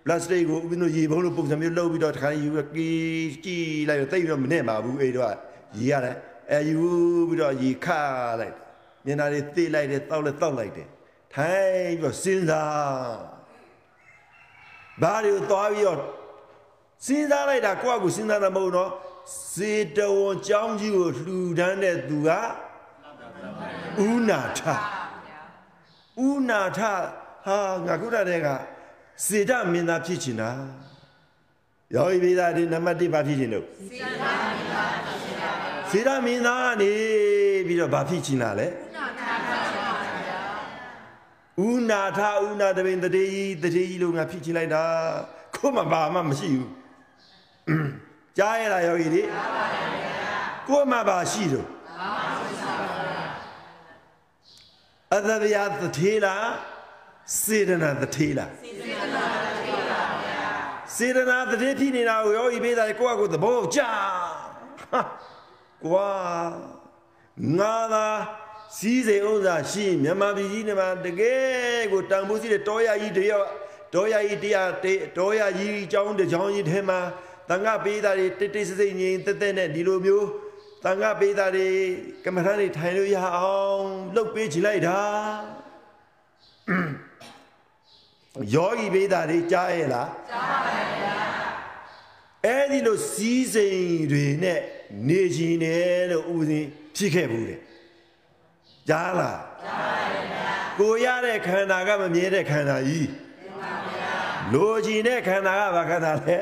[0.05, 5.35] ပလတ်စတစ်ကိုဦးစင်းတို့ရေဘုံလိုပုံစံမျိုးလုပ်ပြီးတော့တစ်ခါယူပြီးကီးကြည့်လိုက်တော့တိတ်ပြီးတော့မနဲ့ပါဘူးအဲ့တော့
[5.79, 6.17] ရေရတယ်
[6.51, 6.81] အဲယူ
[7.29, 8.01] ပြီးတော့ရေခါ
[8.41, 8.55] လိုက်
[9.05, 10.89] မျက်နှာလေးသိလိုက်တယ်တောက်လိုက်တောက်လိုက်တယ်
[11.35, 13.38] ထိုင်ပြီးတော့စဉ်းစား
[15.03, 15.99] ဘာတွေကိုသွားပြီးတော့
[17.07, 18.91] စဉ်းစားလိုက်တာကိုယ့်အကူစဉ်းစားတာမဟုတ်တော့
[19.53, 22.31] စေတဝန်ကြောင်းကြီးကိုလှူဒန်းတဲ့သူက
[24.07, 25.41] ဥနာထဗျာ
[26.27, 26.81] ဥနာထ
[27.47, 28.47] ဟာငါကုရတဲ့က
[29.27, 30.51] စေတမင်းသားဖြစ်ချင်တာ
[31.95, 33.67] ယောဂီပိသားဒီနံပါတ်1ဘာဖြစ်ချင်လို့
[35.91, 36.93] စေတမင်းသားကနေ
[37.67, 38.67] ပြီးတော့ဘာဖြစ်ချင်တာလဲ
[41.67, 43.27] ဥနာထဥနာတပင်တတိ
[43.63, 44.83] တတိလို့ငါဖြစ်ချင်လိုက်တာ
[45.55, 46.71] ခုမှဘာမှမရှိဘူး
[47.69, 47.91] အင်း
[48.39, 49.23] ကြားရတာယောဂီလေ
[50.69, 51.69] ကိုမှဘာရှိတော့
[55.17, 56.49] အသဗျာသထေလား
[57.43, 58.53] စေတနာသထေလား
[60.97, 63.81] စေတနာသထေဖြစ်နေတာကိုယောဂီပေးတာကိုယ့်အကိုယ်သဘောကျ
[64.81, 65.01] ဟာ
[65.85, 66.09] ကွာ
[67.59, 68.07] ငါသာ
[68.77, 73.49] စီးစိမ်ဥစ္စာရှိမြန်မာပြည်ကြီးနေမှာတကယ်ကိုတန်ဖိုးရှိတဲ့တောရကြီးတယောက်
[73.95, 77.01] တောရကြီးတရားတေတောရကြီးအကြောင်းတစ်ကြောင်းကြီးထဲမှာ
[77.49, 80.29] တန်ခါပေးတာတွေတိတ်တိတ်ဆိတ်ဆိတ်ငြိမ်သက်သက်နဲ့ဒီလိုမျိုး
[80.85, 81.69] တန်ခါပေးတာတွေ
[82.25, 85.01] ကမ္မထာတွေထိုင်လို့ရအောင်လှုပ်ပေးချလိုက်တာ
[88.55, 90.59] ယောဂီပေးတာတွေကြားရဲ့လားကြားပါ
[91.01, 91.17] ဗျာ
[92.45, 94.61] အဲ့ဒီလိုစီးစိမ်တွေနဲ့
[95.09, 96.65] နေရှင်တယ်လို့ဥစဉ်
[96.97, 97.61] ဖြစ်ခဲ့ဘူးတဲ့
[98.89, 103.09] ကြားလားကြားပါဗျာကိုရတဲ့ခန္ဓာကမမြဲတဲ့ခန္ဓာကြီး
[104.53, 106.37] လိုချင်တဲ့ခန္ဓာကဘာခန္ဓာလဲ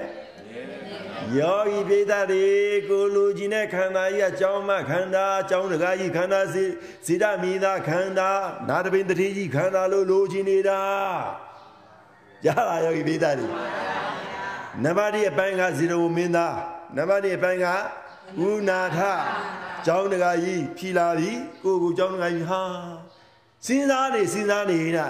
[1.39, 2.47] ယောဂီပိသတွေ
[2.89, 6.65] ကိုလိုချင်တဲ့ခန္ဓာကြီးအကြောင်းမခန္ဓာအကြောင်းတကားကြီးခန္ဓာစေ
[7.07, 8.31] စေတမိသားခန္ဓာ
[8.69, 10.81] နာတပင်တတိကြီးခန္ဓာလို့လိုချင်နေတာ
[12.47, 13.49] ရလားယောဂီပိသတွေ
[14.85, 16.57] နံပါတ်1အပိုင်းကဇီရဝမင်းသား
[16.97, 17.67] နံပါတ်2အပိုင်းက
[18.49, 18.99] ဥနာထ
[19.87, 21.31] ကျောင်းတကားကြီးဖြီလာပြီ
[21.63, 22.63] ကိုကိုကျောင်းတကားကြီးဟာ
[23.67, 25.07] စဉ်းစားနေစဉ်းစားနေတာ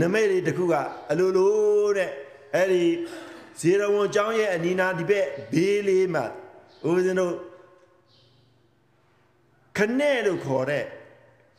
[0.00, 0.74] နမိတ်လေးတစ်ခုက
[1.10, 1.54] အလိုလို
[1.96, 2.10] တဲ့
[2.54, 2.84] အဲ့ဒီ
[3.60, 6.24] ဇေရဝံကျောင်းရဲ့အနီးနားဒီဘက်ဘေးလေးမှာ
[6.88, 7.34] ဦးဇင်းတို့
[9.78, 10.84] ခနဲ့လို့ခေါ်တဲ့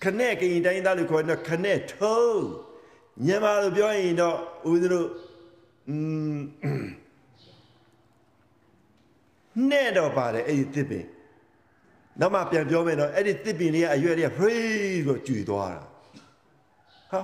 [0.04, 2.44] ခနဲ့ကရင်တိုင်းသားလို့ခေါ်တဲ့ခနဲ့ထုံး
[3.26, 4.38] မြန်မာလိုပြောရင်တော့
[4.70, 5.10] ဦးဇင်းတို့
[5.90, 5.96] อื
[6.34, 6.38] ม
[9.70, 11.06] နဲ့တော့ပါတယ်အဲ့ဒီတစ်ပင်
[12.20, 15.84] နောက်မှပြန်ပြောမယ်တော့အဲ့ဒီတစ်ပင်လေးကအရွက်လေးက free ကိုကျွေသွားတာ
[17.12, 17.22] ဟာ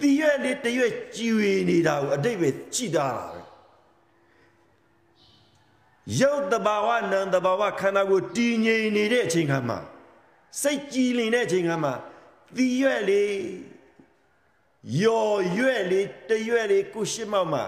[0.00, 3.40] ဒီရွက်လေးတရွက်ကျွေနေတာကိုအတိတ်ပဲကြည်တာပဲ
[6.20, 9.78] ရုပ်တဘာဝနံတဘာဝခန္ဓာကိုတည်ငြိမ်နေတဲ့အချိန်ခါမှာ
[10.62, 11.94] စိတ်ကြည်လင်တဲ့အချိန်ခါမှာ
[12.56, 13.38] ဒီရွက်လေး
[15.02, 17.64] ယော်ရွက်လေးတရွက်လေးကိုရှိမောက်မှာ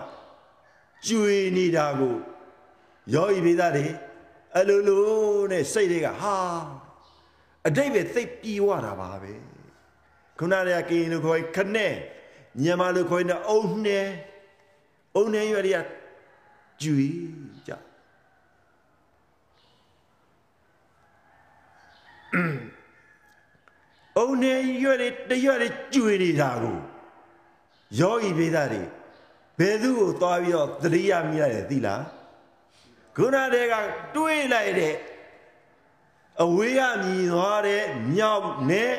[1.06, 2.16] ကျွေနေတာကို
[3.14, 3.86] ယောဤမိသားတွေ
[4.58, 5.08] အလိုလို
[5.52, 6.36] နဲ့စိတ်တွေကဟာ
[7.66, 9.32] အတိတ်ပဲသိပ်ပြေဝတာပါပဲ
[10.38, 11.94] ခုနကကရင်လိုခေါ်ခနဲ့
[12.60, 14.06] မြန်မာလိုခေါ်တဲ့အုံနဲ့
[15.16, 15.86] အုံနဲ့ရွက်တွေက
[16.82, 17.08] ကျွေ
[17.66, 17.72] ကြ
[24.18, 26.76] အုံနဲ့ရွက်တွေတရွက်တွေကျွေနေတာကို
[28.00, 28.82] ယောဤမိသားတွေ
[29.58, 32.02] ဘယ်သူကိုသွားပြီးတော့သတိရမိရတယ်သိလား
[33.16, 33.74] ခုနတည်းက
[34.14, 34.94] တွေးလိုက်တဲ့
[36.42, 37.84] အဝေးကမြည်သွားတဲ့
[38.14, 38.92] မြောက်နဲ့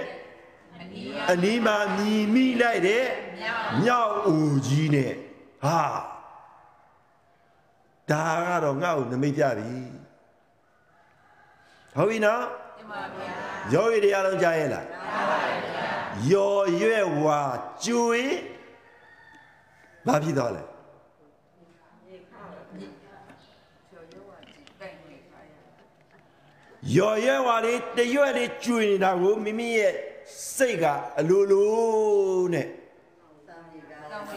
[0.82, 3.05] အနီးအနီးမှာမြည်မိလိုက်တဲ့
[3.41, 5.14] မြောက်မြောက်ဦးကြီးနဲ့
[5.64, 5.80] ဟာ
[8.12, 9.74] ဒါကတော့ငါ့ကိုနမိတ်ပြပြီ
[11.95, 12.45] ဟုတ်ပြီနော်ရ
[12.78, 13.32] တင်ပါဗျာ
[13.74, 14.86] ယောဂီတရားလုံးကြားရဲ့လား
[16.32, 17.41] ယောရွဲ့ဝါ
[17.86, 18.22] ကျွေ
[20.07, 20.64] ဘာဖြစ်သွားလဲ
[23.91, 25.53] ကျော်ရွာကြည့်တိုင်နေပါရ
[26.97, 29.93] ယောရွဲ့ဝါလေးတရွက်လေးကျွေနေတာကိုမိမိရဲ့
[30.55, 30.86] စိတ်က
[31.19, 32.67] အလိုလိုနဲ့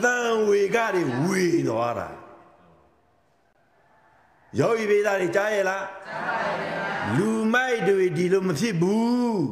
[0.02, 2.08] တန်ဝေကတွေဝေသွားတာ
[4.58, 6.86] ယောဂီဘေးသားတွေကြားရဲ့လားကြားပါဗျာ
[7.16, 9.44] လူမိုက်တွေဒီလိုမဖြစ်ဘူး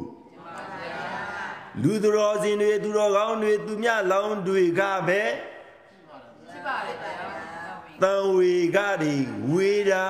[1.81, 5.21] လူသူတော်စင်တွေသူတော်ကောင်းတွေသူမြလောင်းတွေကပဲ
[6.49, 7.13] ရှိပါတယ်ဗျာ
[8.01, 9.15] တန်ဝေကတွေ
[9.51, 10.07] ဝေတာ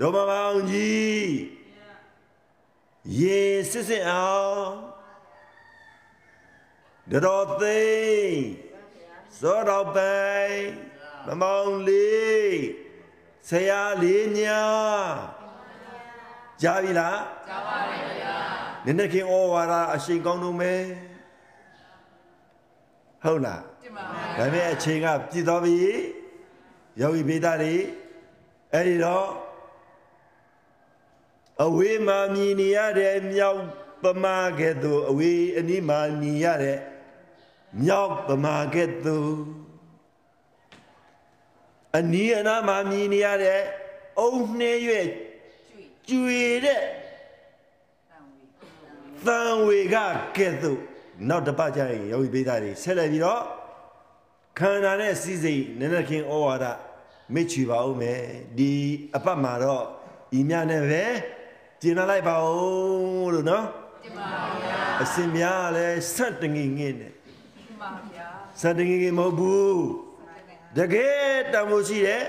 [0.00, 1.55] ဒေါမမောင်ကြီး
[3.20, 3.40] ရေ
[3.70, 4.70] စစ်စစ်အောင်
[7.10, 8.40] တတော်သိန်း
[9.40, 10.58] စောတော်ပိုင်
[11.26, 12.56] မမောင်လေး
[13.48, 14.62] ဆရာလေးညာ
[16.62, 18.36] ကြားပြီလားကြားပါတယ်ဗျာ
[18.84, 20.82] နည်းနည်းခင်ဩဝါဒအရှိန်ကောင်းတော့မယ်
[23.22, 25.74] ဟုတ်လားတင်ပါဗျာဒါပေမဲ့အချိန်ကပြည့်သွားပြီ
[27.00, 27.74] ယောဂီဘေးသားတွေ
[28.72, 29.26] အဲ့ဒီတော့
[31.64, 33.62] အဝေးမှာမြည်နေရတဲ့မြောက်
[34.02, 36.78] ပမာကဲ့သို့အဝေးအနီးမှာမြည်ရတဲ့
[37.82, 39.32] မြောက်ပမာကဲ့သို့
[41.96, 43.60] အနီးအနားမှာမြည်နေရတဲ့
[44.20, 46.82] အုံနှဲရွဲ့ကျွေကျွေတဲ့
[48.10, 48.48] တန်ဝေ
[49.26, 49.96] သံဝေက
[50.36, 50.80] ကဲ့သို့
[51.28, 53.42] နောက်တစ်ပတ်ကျရင်ယောဂီပိသတွေဆက်လက်ပြီးတော့
[54.58, 56.66] ခန္ဓာနဲ့စီစိတ်နည်းနည်းခင်ဩဝါဒ
[57.34, 58.20] မိတ်ချီပါဦးမယ်
[58.58, 58.72] ဒီ
[59.16, 59.84] အပတ်မှာတော့
[60.38, 61.04] ဤမြနဲ့ပဲ
[61.82, 63.64] ကျင်လာလိုက်ပါဦးလို့နော်
[64.02, 64.28] တင်ပါ
[64.62, 68.26] ဗျာအစင်များလဲစက်တငင်ငင်နဲ့တင်ပါဗျာ
[68.60, 69.82] စက်တငင်ငင်မဟုတ်ဘူး
[70.76, 72.24] တကယ်တမိုးရှိတဲ့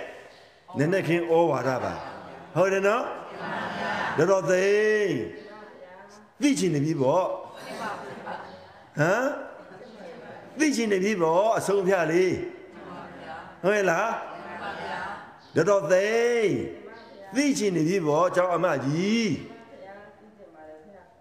[0.77, 1.93] နည်းနည်းခင်ဩဝါဒပါ
[2.55, 3.03] ဟုတ်တယ်နော်
[4.17, 4.67] တော်တော်သိ
[6.41, 7.25] သိချင်နေပြီပေါ့
[7.65, 8.35] တင်ပါဗျာ
[8.99, 9.27] ဟမ်
[10.59, 12.33] သိချင်နေပြီပေါ့အဆုံးအဖြတ်လေး
[13.63, 14.11] ဟုတ်ရဲ့လား
[15.55, 16.07] တော်တော်သိ
[17.35, 19.31] သိချင်နေပြီပေါ့ကျောင်းအမကြီး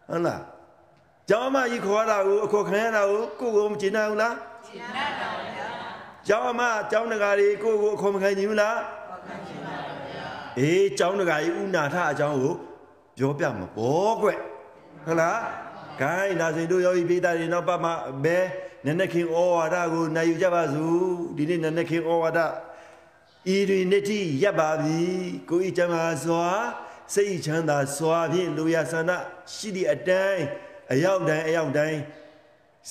[0.09, 0.43] ဟုတ်လား
[1.29, 4.35] ကျောင်းအမကြီးခေါ်ရတာကိုအခေါ်ခံရတာကိုကိုကိုမကျင်နိုင်ဘူးလား
[4.67, 5.69] ရှင်းတတ်တော်ဗျာ
[6.29, 8.79] ကျောင်းအမကျောင်းတကာတွေကိုကိုအခေါ်မခံနိုင်ဘူးလား
[10.59, 12.55] အေးကျောင်းတကာကြီးဥနာထအကြောင်းကို
[13.19, 14.29] ပြောပြမှာပေါ့ကွ
[15.05, 15.41] ဟုတ်လား
[16.01, 17.93] ခိုင်းဒါဆိုရင်တို့ယောဂီပိသားတွေနောက်ပတ်မှာ
[18.25, 18.45] ဘယ်
[18.85, 21.01] နည်းနည်းခင်ဩဝါဒကိုနိုင်ယူကြပါစို့
[21.37, 22.41] ဒီနေ့နည်းနည်းခင်ဩဝါဒ
[23.55, 25.03] ဤတွင်နိတိရပ်ပါပြီ
[25.51, 26.47] ကိုဤချမ်းသာစွာ
[27.15, 29.11] စိတ်ချမ်းသာစွာဖြင့်လူရဆန္ဒ
[29.53, 30.45] ရှိသည့်အတိုင်း
[30.93, 32.01] အရောက်တိုင်းအရောက်တိုင်း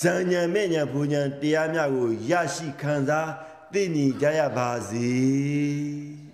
[0.02, 3.30] ဇံဉဏ်မဲ့ဉဏ်ဘုံဉဏ်တရားများကိုရရှိခံစား
[3.74, 6.25] သိမြင်ကြရပါစေ